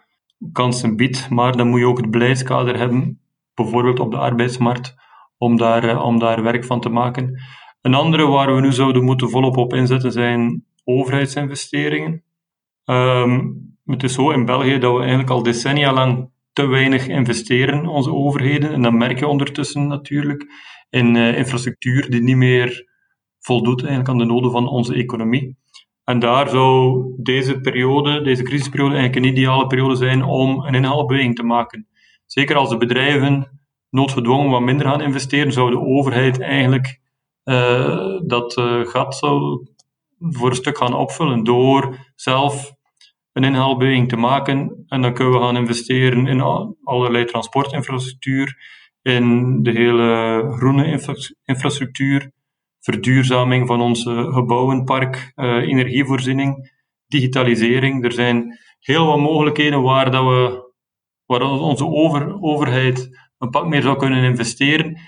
kansen 0.52 0.96
biedt, 0.96 1.30
maar 1.30 1.58
dan 1.58 1.68
moet 1.68 1.80
je 1.80 1.88
ook 1.88 1.98
het 1.98 2.12
beleidskader 2.12 2.78
hebben, 2.78 3.20
bijvoorbeeld 3.54 4.00
op 4.00 4.12
de 4.12 4.18
arbeidsmarkt, 4.18 4.96
om 5.38 5.58
daar, 5.58 5.84
eh, 5.84 6.04
om 6.04 6.20
daar 6.20 6.44
werk 6.44 6.66
van 6.66 6.82
te 6.82 6.90
maken. 6.90 7.42
Een 7.82 7.94
andere 7.94 8.26
waar 8.26 8.56
we 8.56 8.62
nu 8.62 8.72
zouden 8.72 9.04
moeten 9.04 9.30
volop 9.30 9.58
op 9.58 9.74
inzetten 9.74 10.12
zijn 10.12 10.66
overheidsinvesteringen. 10.84 12.24
Um, 12.86 13.76
het 13.86 14.04
is 14.04 14.14
zo 14.14 14.30
in 14.30 14.46
België 14.46 14.78
dat 14.78 14.94
we 14.94 15.00
eigenlijk 15.00 15.30
al 15.30 15.44
decennia 15.44 15.94
lang 15.94 16.30
te 16.54 16.66
weinig 16.66 17.08
investeren, 17.08 17.88
onze 17.88 18.14
overheden. 18.14 18.72
En 18.72 18.82
dat 18.82 18.94
merk 18.94 19.20
je 19.20 19.28
ondertussen 19.28 19.88
natuurlijk 19.88 20.46
in 20.90 21.16
uh, 21.16 21.38
infrastructuur 21.38 22.10
die 22.10 22.22
niet 22.22 22.36
meer 22.36 22.88
voldoet 23.40 23.80
eigenlijk 23.80 24.10
aan 24.10 24.18
de 24.18 24.34
noden 24.34 24.52
van 24.52 24.68
onze 24.68 24.94
economie. 24.94 25.58
En 26.06 26.20
daar 26.20 26.50
zou 26.50 27.04
deze 27.18 27.60
periode, 27.60 28.22
deze 28.22 28.44
crisisperiode, 28.44 28.96
eigenlijk 28.96 29.26
een 29.26 29.32
ideale 29.32 29.68
periode 29.68 29.96
zijn 29.96 30.24
om 30.24 30.66
een 30.66 30.76
inhaalbeweging 30.76 31.36
te 31.36 31.44
maken. 31.44 31.88
Zeker 32.26 32.56
als 32.56 32.70
de 32.70 32.78
bedrijven 32.78 33.60
noodgedwongen 33.90 34.50
wat 34.50 34.62
minder 34.62 34.88
gaan 34.88 35.02
investeren, 35.02 35.52
zou 35.52 35.72
de 35.72 35.80
overheid 35.80 36.40
eigenlijk 36.40 37.00
uh, 37.44 38.20
dat 38.26 38.58
uh, 38.58 38.86
gat 38.86 39.16
zou 39.16 39.68
voor 40.20 40.50
een 40.50 40.56
stuk 40.56 40.78
gaan 40.78 40.94
opvullen 40.94 41.44
door 41.44 41.98
zelf 42.16 42.74
een 43.34 43.44
inhaalbeweging 43.44 44.10
te 44.10 44.18
maken. 44.18 44.86
En 44.88 45.02
dan 45.02 45.14
kunnen 45.14 45.34
we 45.34 45.40
gaan 45.40 45.58
investeren 45.58 46.28
in 46.28 46.42
allerlei 46.84 47.26
transportinfrastructuur, 47.26 48.58
in 49.02 49.60
de 49.64 49.72
hele 49.72 50.44
groene 50.58 51.00
infrastructuur, 51.44 52.32
verduurzaming 52.86 53.68
van 53.68 53.82
onze 53.82 54.32
gebouwenpark, 54.32 55.32
uh, 55.36 55.56
energievoorziening, 55.56 56.72
digitalisering. 57.08 58.04
Er 58.04 58.12
zijn 58.12 58.60
heel 58.80 59.06
wat 59.06 59.20
mogelijkheden 59.20 59.82
waar, 59.82 60.12
dat 60.12 60.24
we, 60.24 60.72
waar 61.26 61.42
onze 61.42 61.86
over, 61.86 62.42
overheid 62.42 63.10
een 63.38 63.50
pak 63.50 63.68
meer 63.68 63.82
zou 63.82 63.98
kunnen 63.98 64.24
investeren. 64.24 65.00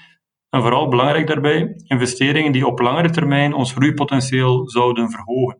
En 0.49 0.61
vooral 0.61 0.87
belangrijk 0.87 1.27
daarbij, 1.27 1.73
investeringen 1.87 2.51
die 2.51 2.67
op 2.67 2.79
langere 2.79 3.09
termijn 3.09 3.53
ons 3.53 3.73
groeipotentieel 3.73 4.69
zouden 4.69 5.09
verhogen. 5.11 5.59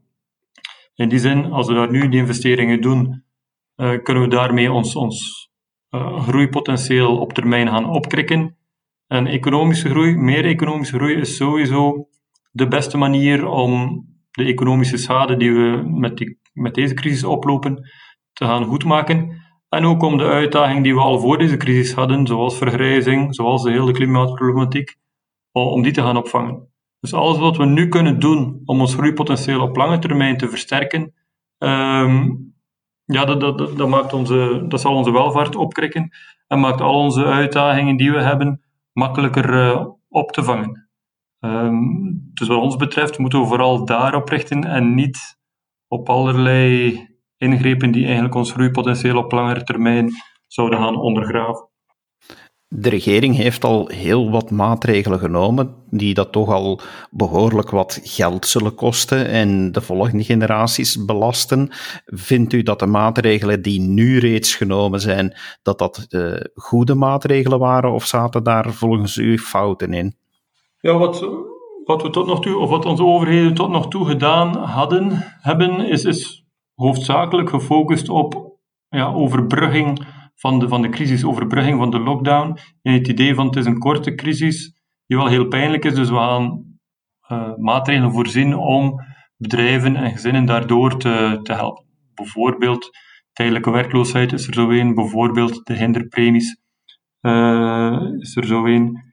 In 0.96 1.10
die 1.10 1.20
zin, 1.20 1.52
als 1.52 1.68
we 1.68 1.74
daar 1.74 1.92
nu 1.92 2.10
die 2.10 2.20
investeringen 2.20 2.82
doen, 2.82 3.24
uh, 3.76 4.04
kunnen 4.04 4.24
we 4.24 4.30
daarmee 4.30 4.72
ons, 4.72 4.96
ons 4.96 5.50
uh, 5.90 6.28
groeipotentieel 6.28 7.18
op 7.18 7.34
termijn 7.34 7.68
gaan 7.68 7.90
opkrikken. 7.90 8.57
En 9.08 9.28
economische 9.28 9.90
groei, 9.90 10.16
meer 10.16 10.46
economische 10.46 10.96
groei, 10.96 11.16
is 11.16 11.36
sowieso 11.36 12.08
de 12.52 12.68
beste 12.68 12.98
manier 12.98 13.48
om 13.48 14.06
de 14.32 14.44
economische 14.44 14.98
schade 14.98 15.38
die 15.38 15.54
we 15.54 15.84
met, 15.86 16.18
die, 16.18 16.40
met 16.54 16.74
deze 16.74 16.94
crisis 16.94 17.24
oplopen 17.24 17.90
te 18.34 18.46
gaan 18.46 18.64
goedmaken. 18.64 19.46
En 19.70 19.86
ook 19.86 20.04
om 20.04 20.18
de 20.18 20.24
uitdaging 20.24 20.84
die 20.84 20.94
we 20.94 21.00
al 21.00 21.20
voor 21.20 21.38
deze 21.38 21.58
crisis 21.58 21.94
hadden, 21.94 22.28
zoals 22.28 22.58
vergrijzing, 22.58 23.36
zoals 23.36 23.64
de 23.64 23.72
hele 23.72 23.92
klimaatproblematiek, 23.92 24.96
om 25.52 25.82
die 25.82 25.92
te 25.92 26.02
gaan 26.02 26.18
opvangen. 26.18 26.68
Dus 27.00 27.14
alles 27.14 27.38
wat 27.38 27.58
we 27.58 27.66
nu 27.66 27.88
kunnen 27.88 28.20
doen 28.20 28.62
om 28.66 28.80
ons 28.80 28.94
groeipotentieel 28.94 29.62
op 29.62 29.76
lange 29.76 30.00
termijn 30.00 30.38
te 30.38 30.50
versterken, 30.50 31.14
ehm, 31.58 32.30
ja, 33.06 33.26
dat, 33.26 33.40
dat, 33.40 33.78
dat, 33.78 33.88
maakt 33.88 34.14
onze, 34.14 34.66
dat 34.68 34.82
zal 34.82 34.96
onze 34.96 35.12
welvaart 35.12 35.56
opkrikken 35.56 36.10
en 36.48 36.60
maakt 36.60 36.82
al 36.82 37.00
onze 37.00 37.26
uitdagingen 37.26 37.98
die 37.98 38.12
we 38.12 38.22
hebben 38.22 38.62
makkelijker 38.98 39.54
uh, 39.54 39.88
op 40.10 40.32
te 40.32 40.44
vangen. 40.44 40.90
Um, 41.40 42.32
dus 42.34 42.48
wat 42.48 42.62
ons 42.62 42.76
betreft 42.76 43.18
moeten 43.18 43.40
we 43.40 43.46
vooral 43.46 43.86
daarop 43.86 44.30
richten 44.30 44.64
en 44.64 44.94
niet 44.94 45.38
op 45.88 46.10
allerlei 46.10 47.00
ingrepen 47.38 47.92
die 47.92 48.06
eigenlijk 48.06 48.36
ons 48.36 48.52
groeipotentieel 48.52 49.18
op 49.18 49.32
langere 49.32 49.64
termijn 49.64 50.10
zouden 50.48 50.80
gaan 50.80 50.96
ondergraven. 50.96 51.67
De 52.70 52.90
regering 52.90 53.36
heeft 53.36 53.64
al 53.64 53.88
heel 53.88 54.32
wat 54.32 54.52
maatregelen 54.52 55.20
genomen 55.20 55.76
die 55.90 56.14
dat 56.14 56.32
toch 56.32 56.50
al 56.50 56.80
behoorlijk 57.12 57.70
wat 57.70 58.00
geld 58.04 58.46
zullen 58.46 58.76
kosten 58.76 59.28
en 59.28 59.72
de 59.72 59.82
volgende 59.82 60.24
generaties 60.24 61.06
belasten. 61.06 61.70
Vindt 62.06 62.54
u 62.54 62.64
dat 62.64 62.80
de 62.80 62.86
maatregelen 62.86 63.62
die 63.62 63.80
nu 63.80 64.20
reeds 64.20 64.56
genomen 64.56 65.00
zijn, 65.00 65.38
dat 65.62 65.80
dat 65.80 66.06
de 66.08 66.52
goede 66.56 66.96
maatregelen 66.96 67.60
waren 67.60 67.92
of 67.92 68.06
zaten 68.06 68.44
daar 68.44 68.74
volgens 68.74 69.18
u 69.18 69.40
fouten 69.40 69.94
in? 69.94 70.16
Ja, 70.80 70.98
wat, 70.98 71.30
wat 71.86 72.02
we 72.02 72.10
tot 72.10 72.28
nog 72.28 72.42
toe, 72.42 72.58
of 72.58 72.70
wat 72.70 72.86
onze 72.86 73.04
overheden 73.04 73.54
tot 73.54 73.70
nog 73.70 73.88
toe 73.88 74.06
gedaan 74.06 74.56
hadden, 74.58 75.24
hebben, 75.42 75.90
is, 75.90 76.04
is 76.04 76.46
hoofdzakelijk 76.76 77.50
gefocust 77.50 78.10
op 78.10 78.58
ja, 78.90 79.14
overbrugging 79.14 80.06
van 80.40 80.60
de, 80.60 80.68
van 80.68 80.82
de 80.82 80.90
crisis, 80.90 81.26
overbrugging 81.26 81.78
van 81.78 81.90
de 81.90 82.00
lockdown. 82.00 82.58
En 82.82 82.94
het 82.94 83.08
idee 83.08 83.36
van 83.36 83.46
het 83.46 83.56
is 83.56 83.66
een 83.66 83.78
korte 83.78 84.16
crisis, 84.16 84.82
die 85.06 85.18
wel 85.18 85.28
heel 85.28 85.48
pijnlijk 85.48 85.86
is, 85.86 85.96
dus 85.96 86.10
we 86.10 86.16
gaan 86.16 86.64
uh, 87.32 87.56
maatregelen 87.56 88.12
voorzien 88.12 88.56
om 88.56 89.02
bedrijven 89.38 89.96
en 89.96 90.12
gezinnen 90.12 90.46
daardoor 90.46 90.98
te, 90.98 91.40
te 91.44 91.54
helpen. 91.54 91.86
Bijvoorbeeld 92.14 92.90
tijdelijke 93.34 93.72
werkloosheid 93.72 94.34
is 94.34 94.48
er 94.48 94.54
zo 94.54 94.70
een, 94.70 94.96
bijvoorbeeld 94.96 95.66
de 95.66 95.74
hinderpremies 95.74 96.62
uh, 97.22 98.02
is 98.18 98.36
er 98.36 98.46
zo 98.46 98.66
een. 98.66 99.06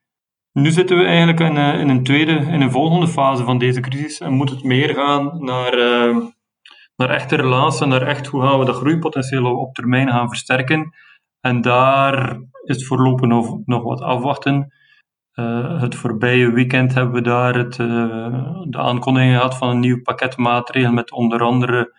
Nu 0.52 0.71
zitten 0.71 0.97
we 0.97 1.04
eigenlijk 1.04 1.40
in, 1.40 1.57
uh, 1.57 1.81
in, 1.81 1.88
een 1.88 2.04
tweede, 2.04 2.33
in 2.33 2.61
een 2.61 2.71
volgende 2.71 3.09
fase 3.09 3.45
van 3.45 3.59
deze 3.59 3.81
crisis 3.81 4.21
en 4.21 4.33
moet 4.33 4.50
het 4.50 4.62
meer 4.62 4.95
gaan 4.95 5.45
naar, 5.45 5.76
naar 6.97 7.11
echte 7.11 7.37
relaties, 7.37 7.87
naar 7.87 8.02
echt 8.02 8.26
hoe 8.26 8.43
gaan 8.43 8.59
we 8.59 8.64
dat 8.64 8.76
groeipotentieel 8.76 9.57
op 9.57 9.75
termijn 9.75 10.09
gaan 10.09 10.28
versterken 10.28 10.93
en 11.45 11.61
daar 11.61 12.41
is 12.65 12.87
voorlopig 12.87 13.29
nog, 13.29 13.59
nog 13.65 13.83
wat 13.83 14.01
afwachten. 14.01 14.73
Uh, 15.35 15.81
het 15.81 15.95
voorbije 15.95 16.51
weekend 16.51 16.95
hebben 16.95 17.15
we 17.15 17.21
daar 17.21 17.55
het, 17.55 17.79
uh, 17.79 18.61
de 18.65 18.79
aankondiging 18.79 19.35
gehad 19.35 19.57
van 19.57 19.69
een 19.69 19.81
nieuw 19.81 20.03
pakket 20.03 20.37
maatregelen 20.37 20.95
met 20.95 21.13
onder 21.13 21.43
andere 21.43 21.95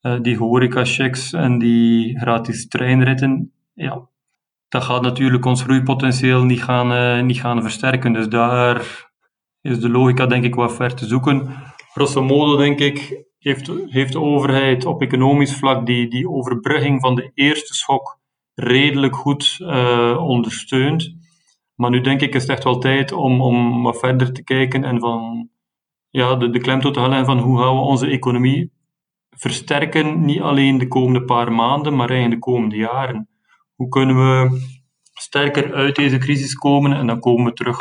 uh, 0.00 0.20
die 0.20 0.36
horeca-checks 0.36 1.32
en 1.32 1.58
die 1.58 2.18
gratis 2.18 2.68
treinritten. 2.68 3.52
Ja, 3.74 4.08
dat 4.68 4.84
gaat 4.84 5.02
natuurlijk 5.02 5.44
ons 5.44 5.62
groeipotentieel 5.62 6.44
niet 6.44 6.62
gaan, 6.62 7.26
niet 7.26 7.40
gaan 7.40 7.62
versterken. 7.62 8.12
Dus 8.12 8.28
daar 8.28 9.08
is 9.60 9.80
de 9.80 9.88
logica 9.88 10.26
denk 10.26 10.44
ik 10.44 10.54
wat 10.54 10.74
ver 10.74 10.94
te 10.94 11.06
zoeken. 11.06 11.48
Grosso 11.92 12.22
modo 12.22 12.56
denk 12.56 12.78
ik 12.78 13.24
heeft, 13.38 13.72
heeft 13.86 14.12
de 14.12 14.20
overheid 14.20 14.84
op 14.84 15.02
economisch 15.02 15.56
vlak 15.56 15.86
die, 15.86 16.08
die 16.08 16.28
overbrugging 16.28 17.00
van 17.00 17.14
de 17.14 17.30
eerste 17.34 17.74
schok 17.74 18.18
redelijk 18.62 19.16
goed 19.16 19.56
uh, 19.60 20.16
ondersteund. 20.26 21.14
Maar 21.74 21.90
nu 21.90 22.00
denk 22.00 22.20
ik 22.20 22.34
is 22.34 22.42
het 22.42 22.50
echt 22.50 22.64
wel 22.64 22.78
tijd 22.78 23.12
om, 23.12 23.40
om 23.40 23.82
wat 23.82 23.98
verder 23.98 24.32
te 24.32 24.44
kijken 24.44 24.84
en 24.84 25.00
van 25.00 25.48
ja, 26.10 26.34
de, 26.34 26.50
de 26.50 26.60
klemtoon 26.60 26.92
te 26.92 27.00
halen 27.00 27.24
van 27.24 27.38
hoe 27.38 27.58
gaan 27.58 27.74
we 27.74 27.80
onze 27.80 28.06
economie 28.06 28.72
versterken, 29.30 30.24
niet 30.24 30.40
alleen 30.40 30.78
de 30.78 30.88
komende 30.88 31.24
paar 31.24 31.52
maanden, 31.52 31.96
maar 31.96 32.10
eigenlijk 32.10 32.40
de 32.40 32.50
komende 32.50 32.76
jaren. 32.76 33.28
Hoe 33.74 33.88
kunnen 33.88 34.16
we 34.16 34.60
sterker 35.12 35.74
uit 35.74 35.96
deze 35.96 36.18
crisis 36.18 36.54
komen? 36.54 36.92
En 36.92 37.06
dan 37.06 37.20
komen 37.20 37.44
we 37.44 37.52
terug 37.52 37.80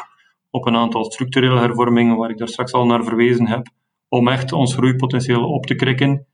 op 0.50 0.67
een 0.67 0.75
aantal 0.75 1.03
structurele 1.03 1.59
hervormingen, 1.59 2.17
waar 2.17 2.29
ik 2.29 2.38
daar 2.38 2.48
straks 2.48 2.71
al 2.71 2.86
naar 2.86 3.03
verwezen 3.03 3.48
heb, 3.48 3.67
om 4.07 4.27
echt 4.27 4.51
ons 4.51 4.74
groeipotentieel 4.74 5.50
op 5.50 5.65
te 5.65 5.75
krikken 5.75 6.27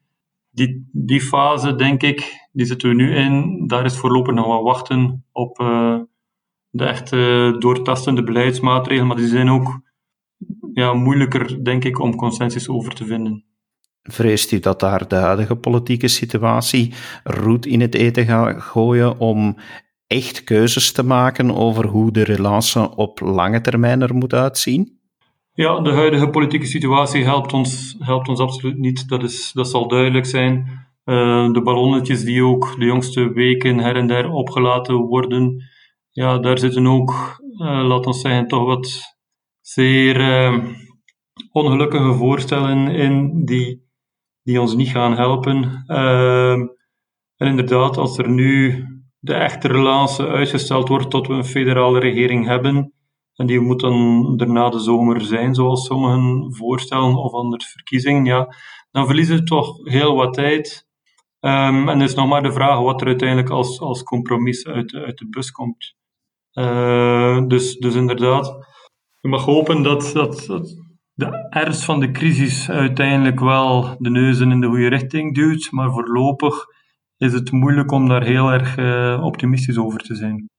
die, 0.56 0.90
die 0.92 1.22
fase, 1.22 1.76
denk 1.76 2.02
ik, 2.02 2.48
die 2.52 2.66
zitten 2.66 2.90
we 2.90 2.96
nu 2.96 3.16
in. 3.16 3.64
Daar 3.68 3.86
is 3.86 3.98
voorlopig 3.98 4.34
nog 4.34 4.46
wat 4.46 4.64
wachten 4.64 5.26
op 5.32 5.60
uh, 5.60 6.00
de 6.70 6.86
echte 6.86 7.56
doortastende 7.60 8.24
beleidsmaatregelen, 8.24 9.08
maar 9.08 9.18
die 9.18 9.28
zijn 9.28 9.50
ook 9.50 9.80
ja, 10.74 10.94
moeilijker, 10.94 11.64
denk 11.64 11.84
ik, 11.84 12.00
om 12.00 12.16
consensus 12.16 12.70
over 12.70 12.94
te 12.94 13.06
vinden. 13.06 13.46
Vreest 14.02 14.52
u 14.52 14.60
dat 14.60 14.80
daar 14.80 15.08
de 15.08 15.16
huidige 15.16 15.56
politieke 15.56 16.08
situatie 16.08 16.94
roet 17.24 17.66
in 17.66 17.82
het 17.82 17.96
eten 17.96 18.26
gaat 18.26 18.62
gooien 18.62 19.20
om 19.20 19.58
echt 20.08 20.44
keuzes 20.44 20.92
te 20.92 21.04
maken 21.04 21.56
over 21.56 21.86
hoe 21.86 22.12
de 22.12 22.24
relatie 22.24 22.96
op 22.96 23.20
lange 23.20 23.62
termijn 23.62 24.02
er 24.02 24.16
moet 24.16 24.34
uitzien? 24.34 24.95
Ja, 25.58 25.80
de 25.80 25.92
huidige 25.92 26.30
politieke 26.30 26.66
situatie 26.66 27.24
helpt 27.24 27.54
ons, 27.54 27.96
helpt 28.00 28.28
ons 28.28 28.40
absoluut 28.40 28.78
niet. 28.78 29.08
Dat, 29.08 29.24
is, 29.24 29.52
dat 29.52 29.70
zal 29.70 29.88
duidelijk 29.88 30.26
zijn. 30.26 30.56
Uh, 31.06 31.52
de 31.52 31.62
ballonnetjes 31.62 32.24
die 32.24 32.44
ook 32.44 32.76
de 32.80 32.86
jongste 32.86 33.34
weken 33.34 33.78
her 33.78 33.96
en 33.96 34.08
der 34.08 34.30
opgelaten 34.30 34.96
worden, 34.96 35.64
ja, 36.12 36.38
daar 36.38 36.58
zitten 36.58 36.88
ook, 36.88 37.12
uh, 37.58 37.88
laat 37.88 38.06
ons 38.06 38.22
zeggen, 38.22 38.48
toch 38.48 38.66
wat 38.66 39.16
zeer 39.62 40.20
uh, 40.20 40.64
ongelukkige 41.52 42.14
voorstellen 42.14 42.88
in 42.88 43.46
die, 43.46 43.88
die 44.44 44.62
ons 44.62 44.76
niet 44.76 44.90
gaan 44.90 45.16
helpen. 45.16 45.84
en 47.38 47.48
inderdaad, 47.48 47.98
als 47.98 48.18
er 48.18 48.30
nu 48.30 48.86
de 49.20 49.34
echte 49.34 49.68
relatie 49.68 50.26
uitgesteld 50.26 50.88
wordt 50.88 51.10
tot 51.10 51.28
we 51.28 51.34
een 51.34 51.46
federale 51.46 52.00
regering 52.00 52.46
hebben, 52.46 52.95
en 53.36 53.46
die 53.46 53.60
moet 53.60 53.80
dan 53.80 54.38
daarna 54.38 54.70
de 54.70 54.80
zomer 54.80 55.22
zijn, 55.22 55.56
zoals 55.56 55.86
sommigen 55.86 56.56
voorstellen, 56.56 57.16
of 57.16 57.34
anders 57.34 57.72
verkiezingen, 57.72 58.26
ja, 58.26 58.56
dan 58.92 59.06
verliezen 59.06 59.36
we 59.36 59.44
toch 59.44 59.78
heel 59.84 60.16
wat 60.16 60.34
tijd. 60.34 60.88
Um, 61.40 61.90
en 61.90 62.00
het 62.00 62.10
is 62.10 62.16
nog 62.16 62.28
maar 62.28 62.44
de 62.44 62.52
vraag 62.52 62.80
wat 62.80 63.02
er 63.02 63.08
uiteindelijk 63.08 63.50
als, 63.50 63.80
als 63.80 64.04
compromis 64.04 64.68
uit, 64.68 64.94
uit 64.94 65.18
de 65.18 65.30
bus 65.30 65.52
komt. 65.52 65.96
Uh, 66.54 67.48
dus, 67.48 67.78
dus 67.78 67.96
inderdaad, 67.96 68.58
je 69.22 69.28
mag 69.28 69.46
hopen 69.46 69.84
dat, 69.84 70.12
dat, 70.14 70.44
dat 70.48 70.84
de 71.14 71.48
ernst 71.50 71.84
van 71.84 72.00
de 72.00 72.12
crisis 72.12 72.70
uiteindelijk 72.70 73.40
wel 73.40 73.96
de 74.00 74.10
neuzen 74.10 74.52
in 74.52 74.62
de 74.62 74.68
goede 74.68 74.88
richting 74.88 75.36
duwt, 75.36 75.72
maar 75.72 75.92
voorlopig 75.92 76.66
is 77.18 77.34
het 77.34 77.52
moeilijk 77.52 77.92
om 77.92 78.08
daar 78.08 78.24
heel 78.24 78.50
erg 78.52 78.78
uh, 78.78 79.24
optimistisch 79.24 79.78
over 79.78 80.00
te 80.00 80.16
zijn. 80.16 80.50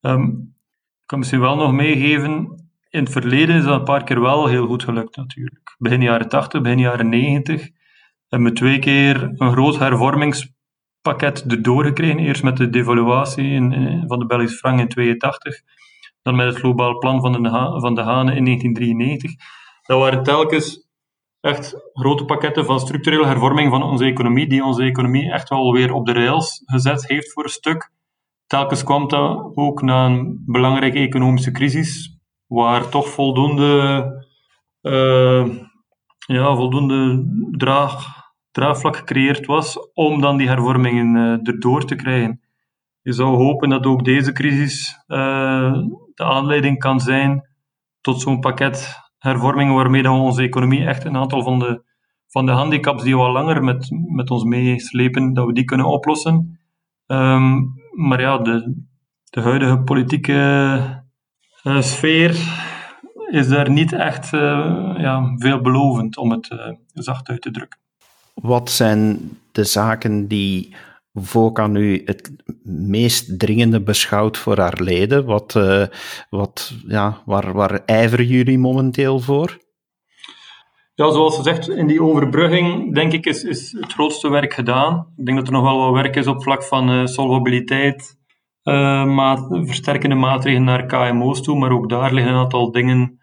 Um, 0.00 0.56
kan 1.08 1.18
misschien 1.18 1.40
wel 1.40 1.56
nog 1.56 1.72
meegeven, 1.72 2.32
in 2.90 3.00
het 3.00 3.12
verleden 3.12 3.56
is 3.56 3.64
dat 3.64 3.78
een 3.78 3.84
paar 3.84 4.04
keer 4.04 4.20
wel 4.20 4.46
heel 4.46 4.66
goed 4.66 4.84
gelukt 4.84 5.16
natuurlijk. 5.16 5.76
Begin 5.78 6.02
jaren 6.02 6.28
80, 6.28 6.60
begin 6.60 6.78
jaren 6.78 7.08
90 7.08 7.68
hebben 8.28 8.48
we 8.48 8.54
twee 8.54 8.78
keer 8.78 9.22
een 9.36 9.52
groot 9.52 9.78
hervormingspakket 9.78 11.44
erdoor 11.46 11.84
gekregen. 11.84 12.18
Eerst 12.18 12.42
met 12.42 12.56
de 12.56 12.70
devaluatie 12.70 13.60
van 14.06 14.18
de 14.18 14.26
Belgische 14.26 14.56
frank 14.56 14.80
in 14.80 14.88
82, 14.88 15.60
dan 16.22 16.36
met 16.36 16.46
het 16.46 16.56
globaal 16.56 16.98
plan 16.98 17.20
van 17.20 17.32
de, 17.32 17.48
van 17.80 17.94
de 17.94 18.00
Hanen 18.00 18.36
in 18.36 18.44
1993. 18.44 19.34
Dat 19.82 19.98
waren 20.00 20.22
telkens 20.22 20.88
echt 21.40 21.76
grote 21.92 22.24
pakketten 22.24 22.64
van 22.64 22.80
structurele 22.80 23.26
hervorming 23.26 23.70
van 23.70 23.82
onze 23.82 24.04
economie, 24.04 24.48
die 24.48 24.64
onze 24.64 24.82
economie 24.82 25.32
echt 25.32 25.48
wel 25.48 25.72
weer 25.72 25.92
op 25.92 26.06
de 26.06 26.12
rails 26.12 26.62
gezet 26.64 27.08
heeft 27.08 27.32
voor 27.32 27.44
een 27.44 27.50
stuk 27.50 27.90
telkens 28.48 28.84
kwam 28.84 29.08
dat 29.08 29.50
ook 29.54 29.82
na 29.82 30.06
een 30.06 30.42
belangrijke 30.46 30.98
economische 30.98 31.50
crisis, 31.50 32.18
waar 32.46 32.88
toch 32.88 33.08
voldoende, 33.08 34.04
uh, 34.82 35.46
ja, 36.26 36.54
voldoende 36.54 37.24
draag, 37.50 38.06
draagvlak 38.50 38.96
gecreëerd 38.96 39.46
was 39.46 39.90
om 39.92 40.20
dan 40.20 40.36
die 40.36 40.48
hervormingen 40.48 41.14
uh, 41.14 41.48
erdoor 41.48 41.84
te 41.84 41.94
krijgen. 41.94 42.40
Je 43.02 43.12
zou 43.12 43.36
hopen 43.36 43.68
dat 43.68 43.86
ook 43.86 44.04
deze 44.04 44.32
crisis 44.32 45.04
uh, 45.06 45.72
de 46.14 46.24
aanleiding 46.24 46.78
kan 46.78 47.00
zijn 47.00 47.48
tot 48.00 48.20
zo'n 48.20 48.40
pakket 48.40 48.96
hervormingen 49.18 49.74
waarmee 49.74 50.02
we 50.02 50.10
onze 50.10 50.42
economie 50.42 50.86
echt 50.86 51.04
een 51.04 51.16
aantal 51.16 51.42
van 51.42 51.58
de, 51.58 51.82
van 52.26 52.46
de 52.46 52.52
handicaps 52.52 53.02
die 53.02 53.16
we 53.16 53.22
al 53.22 53.32
langer 53.32 53.64
met, 53.64 53.88
met 53.90 54.30
ons 54.30 54.44
meeslepen, 54.44 55.32
dat 55.32 55.46
we 55.46 55.52
die 55.52 55.64
kunnen 55.64 55.86
oplossen. 55.86 56.58
Um, 57.06 57.72
maar 57.98 58.20
ja, 58.20 58.38
de, 58.38 58.74
de 59.24 59.40
huidige 59.40 59.78
politieke 59.78 60.32
uh, 61.64 61.80
sfeer 61.80 62.30
is 63.30 63.48
daar 63.48 63.70
niet 63.70 63.92
echt 63.92 64.32
uh, 64.32 64.40
ja, 64.96 65.34
veelbelovend, 65.36 66.16
om 66.16 66.30
het 66.30 66.50
uh, 66.50 66.58
zacht 66.92 67.28
uit 67.28 67.42
te 67.42 67.50
drukken. 67.50 67.78
Wat 68.34 68.70
zijn 68.70 69.18
de 69.52 69.64
zaken 69.64 70.28
die 70.28 70.74
VOCA 71.14 71.66
nu 71.66 72.02
het 72.04 72.32
meest 72.64 73.38
dringende 73.38 73.80
beschouwt 73.80 74.36
voor 74.36 74.58
haar 74.58 74.82
leden? 74.82 75.24
Wat, 75.24 75.52
wat, 76.30 76.74
ja, 76.86 77.22
waar, 77.24 77.52
waar 77.52 77.80
ijveren 77.84 78.26
jullie 78.26 78.58
momenteel 78.58 79.20
voor? 79.20 79.58
Ja, 80.98 81.10
zoals 81.10 81.36
gezegd, 81.36 81.68
in 81.68 81.86
die 81.86 82.02
overbrugging, 82.02 82.94
denk 82.94 83.12
ik, 83.12 83.26
is, 83.26 83.44
is 83.44 83.72
het 83.72 83.92
grootste 83.92 84.30
werk 84.30 84.52
gedaan. 84.52 85.12
Ik 85.16 85.24
denk 85.24 85.38
dat 85.38 85.46
er 85.46 85.52
nog 85.52 85.62
wel 85.62 85.78
wat 85.78 86.02
werk 86.02 86.16
is 86.16 86.26
op 86.26 86.42
vlak 86.42 86.64
van 86.64 86.90
uh, 86.90 87.06
solvabiliteit, 87.06 88.18
maat, 89.06 89.46
versterkende 89.50 90.14
maatregelen 90.16 90.64
naar 90.64 90.86
KMO's 90.86 91.42
toe, 91.42 91.58
maar 91.58 91.72
ook 91.72 91.88
daar 91.88 92.12
liggen 92.12 92.32
een 92.32 92.38
aantal 92.38 92.70
dingen 92.70 93.20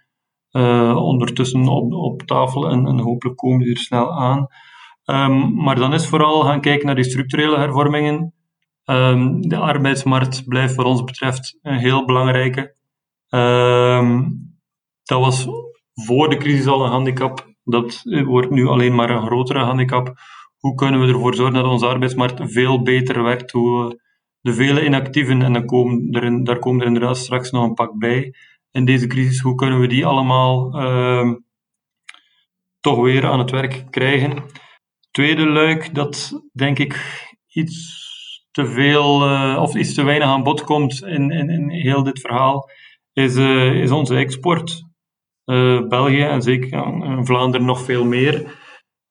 uh, 0.51 0.95
ondertussen 0.95 1.67
op, 1.67 1.93
op 1.93 2.21
tafel 2.21 2.69
en, 2.69 2.87
en, 2.87 2.99
hopelijk 2.99 3.37
komen 3.37 3.59
die 3.59 3.73
er 3.73 3.77
snel 3.77 4.11
aan. 4.11 4.47
Um, 5.05 5.53
maar 5.53 5.75
dan 5.75 5.93
is 5.93 6.07
vooral 6.07 6.41
gaan 6.41 6.61
kijken 6.61 6.85
naar 6.85 6.95
die 6.95 7.03
structurele 7.03 7.57
hervormingen. 7.57 8.33
Um, 8.85 9.41
de 9.47 9.57
arbeidsmarkt 9.57 10.47
blijft 10.47 10.75
wat 10.75 10.85
ons 10.85 11.03
betreft 11.03 11.59
een 11.61 11.77
heel 11.77 12.05
belangrijke. 12.05 12.75
Um, 13.29 14.39
dat 15.03 15.19
was 15.19 15.47
voor 15.93 16.29
de 16.29 16.37
crisis 16.37 16.67
al 16.67 16.85
een 16.85 16.91
handicap. 16.91 17.53
Dat 17.65 18.01
wordt 18.03 18.49
nu 18.49 18.67
alleen 18.67 18.95
maar 18.95 19.09
een 19.09 19.25
grotere 19.25 19.59
handicap. 19.59 20.13
Hoe 20.57 20.75
kunnen 20.75 21.01
we 21.01 21.07
ervoor 21.07 21.35
zorgen 21.35 21.53
dat 21.53 21.65
onze 21.65 21.87
arbeidsmarkt 21.87 22.51
veel 22.51 22.81
beter 22.81 23.23
werkt? 23.23 23.51
Hoe 23.51 24.03
de 24.41 24.53
vele 24.53 24.85
inactieven, 24.85 25.41
en 25.41 25.53
dan 25.53 25.65
komen 25.65 26.11
er, 26.11 26.43
daar 26.43 26.59
komen 26.59 26.81
er 26.81 26.87
inderdaad 26.87 27.17
straks 27.17 27.51
nog 27.51 27.63
een 27.63 27.73
pak 27.73 27.97
bij, 27.97 28.33
in 28.71 28.85
deze 28.85 29.07
crisis, 29.07 29.39
hoe 29.39 29.55
kunnen 29.55 29.79
we 29.79 29.87
die 29.87 30.05
allemaal 30.05 30.81
uh, 30.81 31.33
toch 32.79 33.01
weer 33.01 33.25
aan 33.25 33.39
het 33.39 33.51
werk 33.51 33.85
krijgen? 33.89 34.43
Tweede 35.11 35.47
luik, 35.47 35.93
dat 35.93 36.41
denk 36.53 36.79
ik 36.79 37.23
iets 37.47 38.03
te 38.51 38.65
veel 38.65 39.29
uh, 39.29 39.57
of 39.61 39.75
iets 39.75 39.93
te 39.93 40.03
weinig 40.03 40.27
aan 40.27 40.43
bod 40.43 40.63
komt 40.63 41.03
in, 41.03 41.31
in, 41.31 41.69
heel 41.69 42.03
dit 42.03 42.19
verhaal, 42.19 42.69
is, 43.13 43.35
uh, 43.35 43.81
is 43.81 43.91
onze 43.91 44.15
export. 44.15 44.84
Uh, 45.45 45.87
België 45.87 46.21
en 46.21 46.41
zeker 46.41 46.73
in 47.03 47.25
Vlaanderen 47.25 47.65
nog 47.65 47.81
veel 47.81 48.05
meer, 48.05 48.63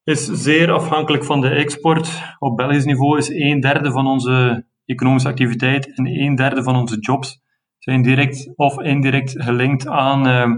is 0.04 0.24
zeer 0.24 0.72
afhankelijk 0.72 1.24
van 1.24 1.40
de 1.40 1.48
export. 1.48 2.22
Op 2.38 2.56
Belgisch 2.56 2.84
niveau 2.84 3.18
is 3.18 3.28
een 3.28 3.60
derde 3.60 3.90
van 3.90 4.06
onze 4.06 4.66
economische 4.84 5.28
activiteit 5.28 5.96
en 5.96 6.06
een 6.06 6.34
derde 6.34 6.62
van 6.62 6.76
onze 6.76 6.98
jobs 6.98 7.42
zijn 7.84 8.02
direct 8.02 8.52
of 8.56 8.80
indirect 8.80 9.42
gelinkt 9.42 9.86
aan, 9.86 10.26
uh, 10.26 10.56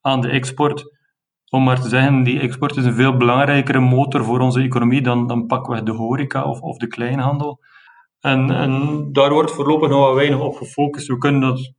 aan 0.00 0.20
de 0.20 0.28
export. 0.28 0.92
Om 1.50 1.64
maar 1.64 1.80
te 1.80 1.88
zeggen, 1.88 2.22
die 2.22 2.40
export 2.40 2.76
is 2.76 2.84
een 2.84 2.94
veel 2.94 3.16
belangrijkere 3.16 3.80
motor 3.80 4.24
voor 4.24 4.40
onze 4.40 4.60
economie 4.60 5.02
dan, 5.02 5.26
dan 5.26 5.46
pakken 5.46 5.74
we 5.74 5.82
de 5.82 5.92
horeca 5.92 6.44
of, 6.44 6.60
of 6.60 6.76
de 6.76 6.86
kleinhandel. 6.86 7.58
En, 8.20 8.50
en 8.50 9.08
daar 9.12 9.32
wordt 9.32 9.52
voorlopig 9.52 9.88
nog 9.88 10.06
wat 10.06 10.14
weinig 10.14 10.40
op 10.40 10.56
gefocust. 10.56 11.06
We, 11.06 11.18
kunnen 11.18 11.40
dat, 11.40 11.72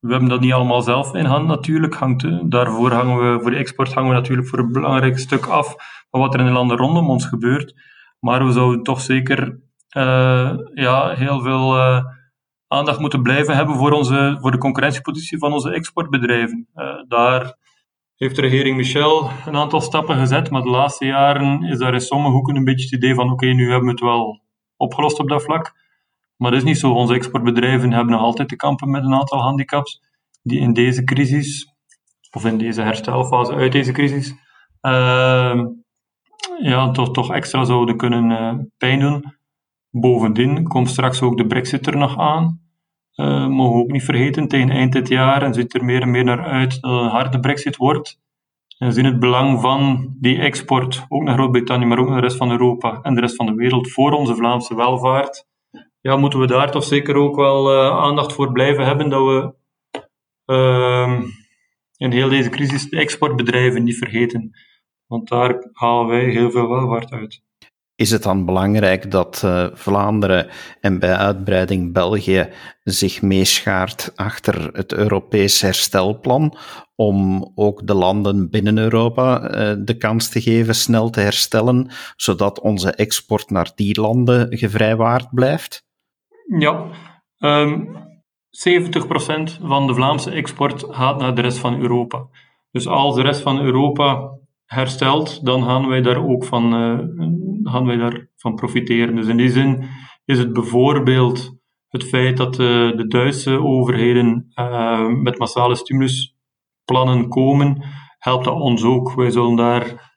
we 0.00 0.10
hebben 0.10 0.28
dat 0.28 0.40
niet 0.40 0.52
allemaal 0.52 0.82
zelf 0.82 1.14
in 1.14 1.24
hand 1.24 1.46
natuurlijk. 1.46 1.94
Hangt, 1.94 2.50
daarvoor 2.50 2.92
hangen 2.92 3.32
we, 3.32 3.40
voor 3.40 3.50
de 3.50 3.56
export 3.56 3.94
hangen 3.94 4.10
we 4.10 4.16
natuurlijk 4.16 4.48
voor 4.48 4.58
een 4.58 4.72
belangrijk 4.72 5.18
stuk 5.18 5.46
af 5.46 5.74
van 6.10 6.20
wat 6.20 6.34
er 6.34 6.40
in 6.40 6.46
de 6.46 6.52
landen 6.52 6.76
rondom 6.76 7.10
ons 7.10 7.26
gebeurt. 7.26 7.74
Maar 8.20 8.46
we 8.46 8.52
zouden 8.52 8.82
toch 8.82 9.00
zeker 9.00 9.60
uh, 9.96 10.58
ja, 10.74 11.14
heel 11.14 11.40
veel 11.40 11.76
uh, 11.76 12.04
aandacht 12.66 12.98
moeten 12.98 13.22
blijven 13.22 13.56
hebben 13.56 13.76
voor, 13.76 13.92
onze, 13.92 14.36
voor 14.40 14.50
de 14.50 14.58
concurrentiepositie 14.58 15.38
van 15.38 15.52
onze 15.52 15.70
exportbedrijven. 15.70 16.68
Uh, 16.74 16.84
daar 17.08 17.56
heeft 18.16 18.36
de 18.36 18.42
regering 18.42 18.76
Michel 18.76 19.30
een 19.46 19.56
aantal 19.56 19.80
stappen 19.80 20.16
gezet, 20.16 20.50
maar 20.50 20.62
de 20.62 20.70
laatste 20.70 21.06
jaren 21.06 21.62
is 21.62 21.78
daar 21.78 21.94
in 21.94 22.00
sommige 22.00 22.32
hoeken 22.32 22.56
een 22.56 22.64
beetje 22.64 22.84
het 22.84 22.94
idee 22.94 23.14
van 23.14 23.30
oké, 23.30 23.46
nu 23.46 23.68
hebben 23.68 23.84
we 23.84 23.90
het 23.90 24.00
wel 24.00 24.40
opgelost 24.76 25.18
op 25.18 25.28
dat 25.28 25.42
vlak. 25.42 25.74
Maar 26.40 26.50
dat 26.50 26.60
is 26.60 26.66
niet 26.66 26.78
zo. 26.78 26.92
Onze 26.92 27.14
exportbedrijven 27.14 27.92
hebben 27.92 28.12
nog 28.12 28.22
altijd 28.22 28.48
te 28.48 28.56
kampen 28.56 28.90
met 28.90 29.04
een 29.04 29.14
aantal 29.14 29.40
handicaps 29.40 30.00
die 30.42 30.60
in 30.60 30.72
deze 30.72 31.04
crisis, 31.04 31.74
of 32.30 32.44
in 32.44 32.58
deze 32.58 32.82
herstelfase 32.82 33.54
uit 33.54 33.72
deze 33.72 33.92
crisis, 33.92 34.30
uh, 34.82 35.64
ja, 36.62 36.90
toch, 36.90 37.10
toch 37.10 37.32
extra 37.32 37.64
zouden 37.64 37.96
kunnen 37.96 38.30
uh, 38.30 38.54
pijn 38.76 39.00
doen. 39.00 39.24
Bovendien 39.90 40.68
komt 40.68 40.88
straks 40.88 41.22
ook 41.22 41.36
de 41.36 41.46
brexit 41.46 41.86
er 41.86 41.96
nog 41.96 42.18
aan. 42.18 42.60
Uh, 43.14 43.46
mogen 43.46 43.76
we 43.76 43.82
ook 43.82 43.92
niet 43.92 44.04
vergeten, 44.04 44.48
tegen 44.48 44.70
eind 44.70 44.92
dit 44.92 45.08
jaar 45.08 45.42
en 45.42 45.54
ziet 45.54 45.74
er 45.74 45.84
meer 45.84 46.02
en 46.02 46.10
meer 46.10 46.24
naar 46.24 46.44
uit 46.44 46.80
dat 46.80 46.90
het 46.90 47.00
een 47.00 47.08
harde 47.08 47.40
brexit 47.40 47.76
wordt. 47.76 48.18
En 48.78 48.92
zien 48.92 49.04
het 49.04 49.20
belang 49.20 49.60
van 49.60 50.14
die 50.20 50.38
export, 50.38 51.06
ook 51.08 51.22
naar 51.22 51.34
Groot-Brittannië, 51.34 51.86
maar 51.86 51.98
ook 51.98 52.08
naar 52.08 52.20
de 52.20 52.26
rest 52.26 52.36
van 52.36 52.50
Europa 52.50 52.98
en 53.02 53.14
de 53.14 53.20
rest 53.20 53.36
van 53.36 53.46
de 53.46 53.54
wereld, 53.54 53.90
voor 53.90 54.12
onze 54.12 54.34
Vlaamse 54.34 54.74
welvaart. 54.74 55.48
Ja, 56.00 56.16
moeten 56.16 56.40
we 56.40 56.46
daar 56.46 56.70
toch 56.70 56.84
zeker 56.84 57.14
ook 57.14 57.36
wel 57.36 57.72
uh, 57.72 57.90
aandacht 57.90 58.32
voor 58.32 58.52
blijven 58.52 58.84
hebben, 58.84 59.08
dat 59.08 59.26
we 59.26 59.54
uh, 60.46 61.22
in 61.96 62.12
heel 62.12 62.28
deze 62.28 62.48
crisis 62.48 62.88
de 62.88 62.98
exportbedrijven 62.98 63.82
niet 63.82 63.98
vergeten. 63.98 64.50
Want 65.06 65.28
daar 65.28 65.68
halen 65.72 66.06
wij 66.06 66.24
heel 66.24 66.50
veel 66.50 66.68
welvaart 66.68 67.12
uit 67.12 67.42
is 68.00 68.10
het 68.10 68.22
dan 68.22 68.44
belangrijk 68.44 69.10
dat 69.10 69.42
uh, 69.44 69.66
Vlaanderen 69.72 70.48
en 70.80 70.98
bij 70.98 71.14
uitbreiding 71.14 71.92
België 71.92 72.48
zich 72.82 73.22
meeschaart 73.22 74.12
achter 74.14 74.70
het 74.72 74.92
Europees 74.92 75.60
herstelplan 75.60 76.56
om 76.94 77.50
ook 77.54 77.86
de 77.86 77.94
landen 77.94 78.50
binnen 78.50 78.78
Europa 78.78 79.42
uh, 79.42 79.76
de 79.84 79.96
kans 79.96 80.28
te 80.28 80.40
geven 80.40 80.74
snel 80.74 81.10
te 81.10 81.20
herstellen, 81.20 81.90
zodat 82.16 82.60
onze 82.60 82.90
export 82.90 83.50
naar 83.50 83.72
die 83.74 84.00
landen 84.00 84.58
gevrijwaard 84.58 85.34
blijft? 85.34 85.88
Ja, 86.58 86.82
um, 86.82 86.90
ehm, 87.38 87.84
70% 88.50 89.58
van 89.62 89.86
de 89.86 89.94
Vlaamse 89.94 90.30
export 90.30 90.84
gaat 90.88 91.18
naar 91.18 91.34
de 91.34 91.40
rest 91.40 91.58
van 91.58 91.80
Europa. 91.80 92.26
Dus 92.70 92.86
als 92.86 93.14
de 93.14 93.22
rest 93.22 93.40
van 93.40 93.60
Europa 93.60 94.38
herstelt, 94.64 95.44
dan 95.44 95.62
gaan 95.62 95.88
wij 95.88 96.00
daar 96.00 96.26
ook 96.28 96.44
van, 96.44 96.64
uh, 96.64 96.98
gaan 97.62 97.86
wij 97.86 97.96
daarvan 97.96 98.54
profiteren. 98.54 99.16
Dus 99.16 99.26
in 99.26 99.36
die 99.36 99.50
zin 99.50 99.84
is 100.24 100.38
het 100.38 100.52
bijvoorbeeld 100.52 101.58
het 101.88 102.04
feit 102.04 102.36
dat 102.36 102.54
de, 102.54 102.92
de 102.96 103.06
Duitse 103.06 103.62
overheden 103.62 104.52
uh, 104.54 105.08
met 105.08 105.38
massale 105.38 105.74
stimulusplannen 105.74 107.28
komen, 107.28 107.82
helpt 108.18 108.44
dat 108.44 108.60
ons 108.60 108.84
ook. 108.84 109.14
Wij 109.14 109.30
zullen 109.30 109.56
daar 109.56 110.08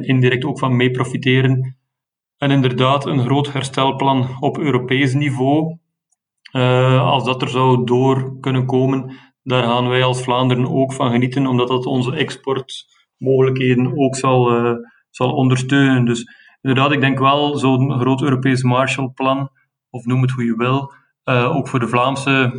indirect 0.00 0.44
ook 0.44 0.58
van 0.58 0.76
mee 0.76 0.90
profiteren. 0.90 1.81
En 2.42 2.50
inderdaad, 2.50 3.06
een 3.06 3.20
groot 3.20 3.52
herstelplan 3.52 4.36
op 4.40 4.58
Europees 4.58 5.14
niveau, 5.14 5.78
als 6.98 7.24
dat 7.24 7.42
er 7.42 7.48
zou 7.48 7.84
door 7.84 8.40
kunnen 8.40 8.66
komen, 8.66 9.16
daar 9.42 9.62
gaan 9.62 9.88
wij 9.88 10.04
als 10.04 10.22
Vlaanderen 10.22 10.68
ook 10.68 10.92
van 10.92 11.10
genieten, 11.10 11.46
omdat 11.46 11.68
dat 11.68 11.86
onze 11.86 12.16
export 12.16 12.86
mogelijkheden 13.16 13.98
ook 13.98 14.16
zal, 14.16 14.64
uh, 14.64 14.74
zal 15.10 15.32
ondersteunen. 15.32 16.04
Dus 16.04 16.24
inderdaad, 16.60 16.92
ik 16.92 17.00
denk 17.00 17.18
wel 17.18 17.56
zo'n 17.58 18.00
groot 18.00 18.22
Europees 18.22 18.62
Marshallplan, 18.62 19.50
of 19.90 20.04
noem 20.04 20.22
het 20.22 20.30
hoe 20.30 20.44
je 20.44 20.56
wil, 20.56 20.92
uh, 21.24 21.56
ook 21.56 21.68
voor 21.68 21.80
de 21.80 21.88
Vlaamse 21.88 22.52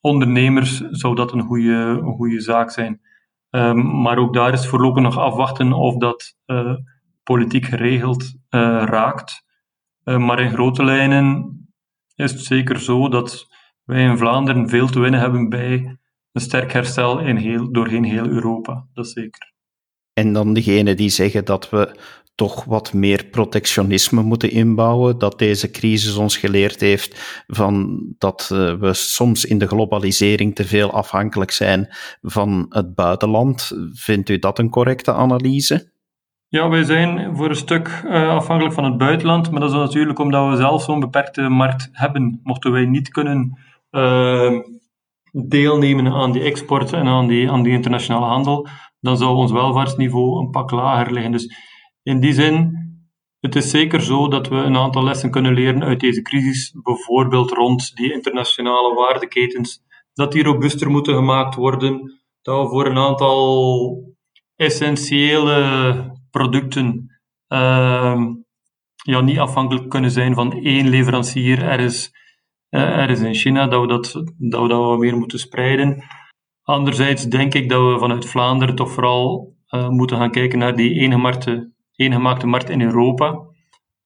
ondernemers 0.00 0.76
zou 0.78 1.14
dat 1.14 1.32
een 1.32 1.42
goede, 1.42 1.72
een 1.74 2.14
goede 2.14 2.40
zaak 2.40 2.70
zijn. 2.70 3.00
Um, 3.50 4.00
maar 4.02 4.18
ook 4.18 4.34
daar 4.34 4.52
is 4.52 4.66
voorlopig 4.66 5.02
nog 5.02 5.18
afwachten 5.18 5.72
of 5.72 5.96
dat 5.96 6.36
politiek 7.28 7.64
geregeld 7.64 8.34
raakt. 8.48 9.44
maar 10.04 10.40
in 10.40 10.50
grote 10.50 10.84
lijnen 10.84 11.58
is 12.14 12.30
het 12.30 12.40
zeker 12.40 12.80
zo 12.80 13.08
dat 13.08 13.46
wij 13.84 14.02
in 14.02 14.18
Vlaanderen 14.18 14.68
veel 14.68 14.88
te 14.88 15.00
winnen 15.00 15.20
hebben 15.20 15.48
bij 15.48 15.98
een 16.32 16.40
sterk 16.40 16.72
herstel 16.72 17.20
in 17.20 17.36
heel, 17.36 17.72
doorheen 17.72 18.04
heel 18.04 18.26
Europa. 18.26 18.86
Dat 18.92 19.06
is 19.06 19.12
zeker. 19.12 19.52
En 20.12 20.32
dan 20.32 20.52
degene 20.52 20.94
die 20.94 21.08
zeggen 21.08 21.44
dat 21.44 21.70
we 21.70 21.96
toch 22.34 22.64
wat 22.64 22.92
meer 22.92 23.24
protectionisme 23.24 24.22
moeten 24.22 24.50
inbouwen, 24.50 25.18
dat 25.18 25.38
deze 25.38 25.70
crisis 25.70 26.16
ons 26.16 26.36
geleerd 26.36 26.80
heeft 26.80 27.42
van 27.46 28.04
dat 28.18 28.50
uh, 28.52 28.74
we 28.74 28.94
soms 28.94 29.44
in 29.44 29.58
de 29.58 29.66
globalisering 29.66 30.54
te 30.54 30.64
veel 30.64 30.90
afhankelijk 30.90 31.50
zijn 31.50 31.88
van 32.22 32.66
het 32.68 32.94
buitenland. 32.94 33.72
Vindt 33.92 34.28
u 34.28 34.38
dat 34.38 34.58
een 34.58 34.70
correcte 34.70 35.12
analyse? 35.12 35.92
Ja, 36.50 36.68
wij 36.68 36.84
zijn 36.84 37.36
voor 37.36 37.48
een 37.48 37.56
stuk 37.56 38.02
uh, 38.04 38.28
afhankelijk 38.28 38.74
van 38.74 38.84
het 38.84 38.96
buitenland, 38.98 39.50
maar 39.50 39.60
dat 39.60 39.70
is 39.70 39.76
natuurlijk 39.76 40.18
omdat 40.18 40.50
we 40.50 40.56
zelf 40.56 40.82
zo'n 40.82 41.00
beperkte 41.00 41.48
markt 41.48 41.88
hebben. 41.92 42.40
Mochten 42.42 42.72
wij 42.72 42.84
niet 42.84 43.08
kunnen 43.08 43.58
uh, 43.90 44.60
deelnemen 45.32 46.12
aan 46.12 46.32
die 46.32 46.42
export 46.42 46.92
en 46.92 47.06
aan 47.06 47.26
die, 47.26 47.50
aan 47.50 47.62
die 47.62 47.72
internationale 47.72 48.26
handel, 48.26 48.68
dan 49.00 49.16
zou 49.16 49.36
ons 49.36 49.52
welvaartsniveau 49.52 50.40
een 50.40 50.50
pak 50.50 50.70
lager 50.70 51.12
liggen. 51.12 51.32
Dus 51.32 51.54
in 52.02 52.20
die 52.20 52.32
zin, 52.32 52.76
het 53.40 53.56
is 53.56 53.70
zeker 53.70 54.00
zo 54.00 54.28
dat 54.28 54.48
we 54.48 54.56
een 54.56 54.76
aantal 54.76 55.04
lessen 55.04 55.30
kunnen 55.30 55.54
leren 55.54 55.84
uit 55.84 56.00
deze 56.00 56.22
crisis, 56.22 56.74
bijvoorbeeld 56.82 57.50
rond 57.50 57.96
die 57.96 58.12
internationale 58.12 58.94
waardeketens, 58.94 59.82
dat 60.12 60.32
die 60.32 60.42
robuuster 60.42 60.90
moeten 60.90 61.14
gemaakt 61.14 61.54
worden, 61.54 62.20
dat 62.42 62.62
we 62.62 62.68
voor 62.68 62.86
een 62.86 62.98
aantal 62.98 64.16
essentiële 64.56 66.16
producten 66.30 67.18
uh, 67.48 68.22
ja, 69.02 69.20
niet 69.20 69.38
afhankelijk 69.38 69.88
kunnen 69.88 70.10
zijn 70.10 70.34
van 70.34 70.52
één 70.52 70.88
leverancier 70.88 71.62
ergens, 71.62 72.10
uh, 72.70 72.98
ergens 72.98 73.20
in 73.20 73.34
China, 73.34 73.66
dat 73.66 73.80
we 73.80 73.86
dat, 73.86 74.12
dat 74.36 74.62
we 74.62 74.68
dat 74.68 74.98
meer 74.98 75.16
moeten 75.16 75.38
spreiden. 75.38 76.04
Anderzijds 76.62 77.24
denk 77.24 77.54
ik 77.54 77.68
dat 77.68 77.92
we 77.92 77.98
vanuit 77.98 78.26
Vlaanderen 78.26 78.74
toch 78.74 78.90
vooral 78.90 79.56
uh, 79.70 79.88
moeten 79.88 80.16
gaan 80.16 80.30
kijken 80.30 80.58
naar 80.58 80.76
die 80.76 80.92
eengemaakte, 80.92 82.46
markt 82.46 82.70
in 82.70 82.80
Europa. 82.80 83.40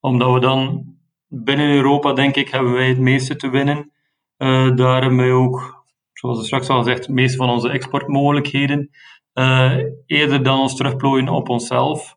Omdat 0.01 0.33
we 0.33 0.41
dan 0.41 0.85
binnen 1.29 1.75
Europa, 1.75 2.13
denk 2.13 2.37
ik, 2.37 2.49
hebben 2.49 2.73
wij 2.73 2.89
het 2.89 2.99
meeste 2.99 3.37
te 3.37 3.51
winnen. 3.51 3.93
Uh, 4.39 4.77
daarmee 4.77 5.33
ook, 5.33 5.85
zoals 6.13 6.39
ik 6.39 6.45
straks 6.45 6.69
al 6.69 6.79
gezegd, 6.79 7.07
het 7.07 7.15
meeste 7.15 7.37
van 7.37 7.51
onze 7.51 7.69
exportmogelijkheden. 7.69 8.91
Uh, 9.35 9.77
eerder 10.07 10.43
dan 10.43 10.61
ons 10.61 10.77
terugplooien 10.77 11.29
op 11.29 11.49
onszelf, 11.49 12.17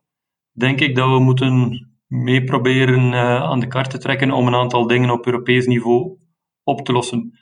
denk 0.52 0.80
ik 0.80 0.94
dat 0.94 1.08
we 1.08 1.18
moeten 1.18 1.86
mee 2.06 2.44
proberen 2.44 3.12
uh, 3.12 3.42
aan 3.42 3.60
de 3.60 3.66
kaart 3.66 3.90
te 3.90 3.98
trekken 3.98 4.30
om 4.30 4.46
een 4.46 4.54
aantal 4.54 4.86
dingen 4.86 5.10
op 5.10 5.26
Europees 5.26 5.66
niveau 5.66 6.18
op 6.62 6.84
te 6.84 6.92
lossen. 6.92 7.38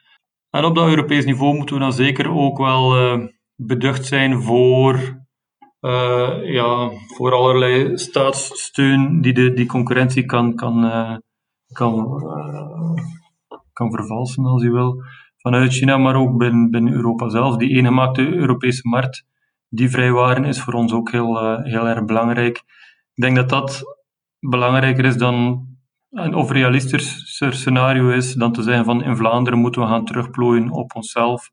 En 0.51 0.65
op 0.65 0.75
dat 0.75 0.89
Europees 0.89 1.25
niveau 1.25 1.57
moeten 1.57 1.75
we 1.75 1.81
dan 1.81 1.93
zeker 1.93 2.31
ook 2.31 2.59
wel 2.59 2.97
uh, 2.97 3.27
beducht 3.55 4.05
zijn 4.07 4.43
voor, 4.43 5.23
ja, 6.43 6.91
voor 7.15 7.33
allerlei 7.33 7.99
staatssteun 7.99 9.21
die 9.21 9.33
de, 9.33 9.53
die 9.53 9.67
concurrentie 9.67 10.25
kan, 10.25 10.55
kan, 10.55 10.81
kan, 11.73 12.23
kan 13.73 13.91
vervalsen, 13.93 14.45
als 14.45 14.63
u 14.63 14.71
wil, 14.71 15.03
vanuit 15.37 15.73
China, 15.73 15.97
maar 15.97 16.17
ook 16.17 16.37
binnen, 16.37 16.71
binnen 16.71 16.93
Europa 16.93 17.29
zelf. 17.29 17.57
Die 17.57 17.77
eengemaakte 17.77 18.35
Europese 18.35 18.89
markt, 18.89 19.25
die 19.75 19.91
vrijwaren, 19.91 20.45
is 20.45 20.61
voor 20.61 20.75
ons 20.75 20.93
ook 20.93 21.11
heel, 21.11 21.61
heel 21.63 21.89
erg 21.89 22.05
belangrijk. 22.05 22.57
Ik 23.15 23.23
denk 23.23 23.37
dat 23.37 23.49
dat 23.49 23.83
belangrijker 24.39 25.05
is 25.05 25.17
dan 25.17 25.67
een 26.15 26.47
realistischer 26.47 27.55
scenario 27.55 28.09
is 28.09 28.35
dan 28.35 28.53
te 28.53 28.63
zeggen 28.63 28.85
van 28.85 29.03
in 29.03 29.17
Vlaanderen 29.17 29.59
moeten 29.59 29.81
we 29.81 29.87
gaan 29.87 30.05
terugplooien 30.05 30.71
op 30.71 30.95
onszelf. 30.95 31.51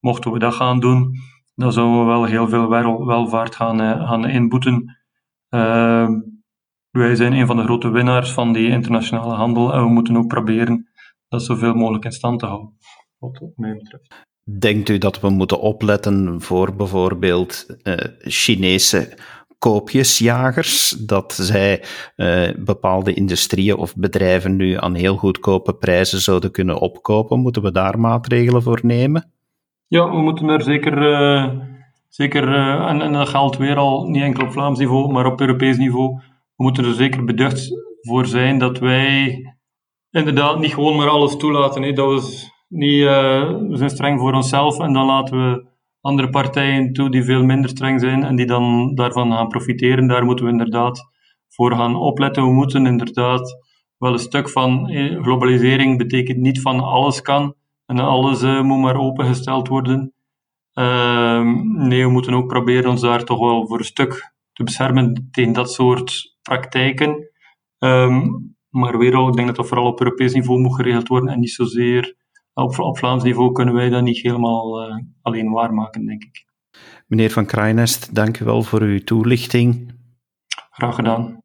Mochten 0.00 0.32
we 0.32 0.38
dat 0.38 0.54
gaan 0.54 0.80
doen, 0.80 1.14
dan 1.54 1.72
zouden 1.72 1.98
we 1.98 2.04
wel 2.04 2.24
heel 2.24 2.48
veel 2.48 2.68
welvaart 3.06 3.54
gaan, 3.54 3.80
uh, 3.80 4.08
gaan 4.08 4.28
inboeten. 4.28 4.98
Uh, 5.50 6.08
wij 6.90 7.14
zijn 7.14 7.32
een 7.32 7.46
van 7.46 7.56
de 7.56 7.62
grote 7.62 7.90
winnaars 7.90 8.32
van 8.32 8.52
die 8.52 8.68
internationale 8.68 9.34
handel 9.34 9.72
en 9.72 9.82
we 9.82 9.88
moeten 9.88 10.16
ook 10.16 10.26
proberen 10.26 10.88
dat 11.28 11.42
zoveel 11.42 11.74
mogelijk 11.74 12.04
in 12.04 12.12
stand 12.12 12.38
te 12.38 12.46
houden, 12.46 12.76
wat 13.18 13.40
mij 13.56 13.74
betreft. 13.76 14.28
Denkt 14.44 14.88
u 14.88 14.98
dat 14.98 15.20
we 15.20 15.28
moeten 15.28 15.60
opletten 15.60 16.40
voor 16.40 16.74
bijvoorbeeld 16.76 17.66
uh, 17.82 17.94
Chinese 18.18 19.16
koopjesjagers, 19.58 20.90
dat 20.90 21.32
zij 21.32 21.84
uh, 22.16 22.48
bepaalde 22.58 23.14
industrieën 23.14 23.76
of 23.76 23.96
bedrijven 23.96 24.56
nu 24.56 24.76
aan 24.76 24.94
heel 24.94 25.16
goedkope 25.16 25.74
prijzen 25.74 26.20
zouden 26.20 26.50
kunnen 26.50 26.80
opkopen. 26.80 27.40
Moeten 27.40 27.62
we 27.62 27.72
daar 27.72 27.98
maatregelen 27.98 28.62
voor 28.62 28.80
nemen? 28.82 29.32
Ja, 29.86 30.10
we 30.10 30.16
moeten 30.16 30.48
er 30.48 30.62
zeker, 30.62 30.98
uh, 30.98 31.50
zeker 32.08 32.54
en, 32.88 33.00
en, 33.00 33.12
dat 33.12 33.28
geldt 33.28 33.56
weer 33.56 33.76
al 33.76 34.04
niet 34.08 34.22
enkel 34.22 34.44
op 34.44 34.52
Vlaams 34.52 34.78
niveau, 34.78 35.12
maar 35.12 35.26
op 35.26 35.40
Europees 35.40 35.76
niveau. 35.76 36.16
We 36.56 36.62
moeten 36.62 36.84
er 36.84 36.94
zeker 36.94 37.24
beducht 37.24 37.68
voor 38.00 38.26
zijn 38.26 38.58
dat 38.58 38.78
wij 38.78 39.38
inderdaad 40.10 40.58
niet 40.58 40.74
gewoon 40.74 40.96
maar 40.96 41.08
alles 41.08 41.36
toelaten. 41.36 41.94
Dat 41.94 42.22
we, 42.22 42.48
niet, 42.70 43.04
we 43.68 43.70
zijn 43.72 43.90
streng 43.90 44.20
voor 44.20 44.32
onszelf 44.32 44.78
en 44.78 44.92
dan 44.92 45.06
laten 45.06 45.38
we 45.38 45.68
andere 46.00 46.30
partijen 46.30 46.92
toe 46.92 47.10
die 47.10 47.24
veel 47.24 47.42
minder 47.42 47.70
streng 47.70 48.00
zijn 48.00 48.24
en 48.24 48.36
die 48.36 48.46
dan 48.46 48.94
daarvan 48.94 49.32
gaan 49.32 49.48
profiteren. 49.48 50.06
Daar 50.06 50.24
moeten 50.24 50.44
we 50.44 50.50
inderdaad 50.50 51.08
voor 51.48 51.74
gaan 51.74 51.96
opletten. 51.96 52.42
We 52.42 52.52
moeten 52.52 52.86
inderdaad 52.86 53.58
wel 53.98 54.12
een 54.12 54.18
stuk 54.18 54.48
van 54.48 54.88
eh, 54.88 55.22
globalisering 55.22 55.98
betekent 55.98 56.38
niet 56.38 56.60
van 56.60 56.80
alles 56.80 57.22
kan 57.22 57.54
en 57.86 57.98
alles 57.98 58.42
uh, 58.42 58.62
moet 58.62 58.80
maar 58.80 58.96
opengesteld 58.96 59.68
worden. 59.68 60.12
Uh, 60.74 61.40
nee, 61.74 62.04
we 62.04 62.10
moeten 62.10 62.34
ook 62.34 62.46
proberen 62.46 62.90
ons 62.90 63.00
daar 63.00 63.24
toch 63.24 63.38
wel 63.38 63.66
voor 63.66 63.78
een 63.78 63.84
stuk 63.84 64.32
te 64.52 64.62
beschermen 64.62 65.28
tegen 65.30 65.52
dat 65.52 65.72
soort 65.72 66.36
praktijken. 66.42 67.30
Um, 67.78 68.54
maar 68.68 68.98
weer 68.98 69.14
al, 69.14 69.28
ik 69.28 69.34
denk 69.34 69.46
dat 69.46 69.56
dat 69.56 69.68
vooral 69.68 69.86
op 69.86 70.00
Europees 70.00 70.32
niveau 70.32 70.60
moet 70.60 70.74
geregeld 70.74 71.08
worden 71.08 71.28
en 71.28 71.40
niet 71.40 71.50
zozeer 71.50 72.16
op, 72.60 72.78
op 72.78 72.98
Vlaams 72.98 73.22
niveau 73.22 73.52
kunnen 73.52 73.74
wij 73.74 73.88
dat 73.88 74.02
niet 74.02 74.18
helemaal 74.18 74.88
uh, 74.88 74.96
alleen 75.22 75.50
waarmaken, 75.50 76.06
denk 76.06 76.22
ik. 76.22 76.44
Meneer 77.06 77.30
Van 77.30 77.46
Kraaienest, 77.46 78.14
dank 78.14 78.40
u 78.40 78.44
wel 78.44 78.62
voor 78.62 78.80
uw 78.80 78.98
toelichting. 78.98 79.94
Graag 80.70 80.94
gedaan. 80.94 81.42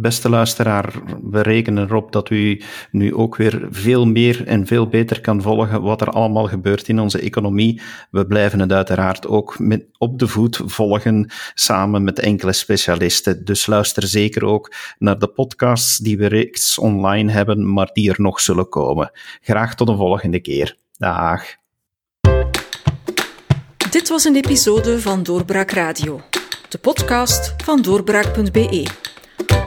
Beste 0.00 0.28
luisteraar, 0.28 0.92
we 1.22 1.40
rekenen 1.40 1.84
erop 1.88 2.12
dat 2.12 2.30
u 2.30 2.62
nu 2.90 3.14
ook 3.14 3.36
weer 3.36 3.66
veel 3.70 4.06
meer 4.06 4.46
en 4.46 4.66
veel 4.66 4.88
beter 4.88 5.20
kan 5.20 5.42
volgen 5.42 5.82
wat 5.82 6.00
er 6.00 6.10
allemaal 6.10 6.46
gebeurt 6.46 6.88
in 6.88 7.00
onze 7.00 7.20
economie. 7.20 7.80
We 8.10 8.26
blijven 8.26 8.58
het 8.58 8.72
uiteraard 8.72 9.26
ook 9.26 9.56
op 9.98 10.18
de 10.18 10.28
voet 10.28 10.60
volgen, 10.64 11.30
samen 11.54 12.04
met 12.04 12.18
enkele 12.18 12.52
specialisten. 12.52 13.44
Dus 13.44 13.66
luister 13.66 14.06
zeker 14.06 14.44
ook 14.44 14.74
naar 14.98 15.18
de 15.18 15.28
podcasts 15.28 15.96
die 15.96 16.18
we 16.18 16.26
reeds 16.26 16.78
online 16.78 17.32
hebben, 17.32 17.72
maar 17.72 17.90
die 17.92 18.10
er 18.10 18.20
nog 18.20 18.40
zullen 18.40 18.68
komen. 18.68 19.10
Graag 19.40 19.74
tot 19.74 19.86
de 19.86 19.96
volgende 19.96 20.40
keer. 20.40 20.76
Dag. 20.96 21.42
Dit 23.90 24.08
was 24.08 24.24
een 24.24 24.36
episode 24.36 25.00
van 25.00 25.22
Doorbraak 25.22 25.70
Radio, 25.70 26.20
de 26.68 26.78
podcast 26.78 27.54
van 27.64 27.82
doorbraak.be. 27.82 28.86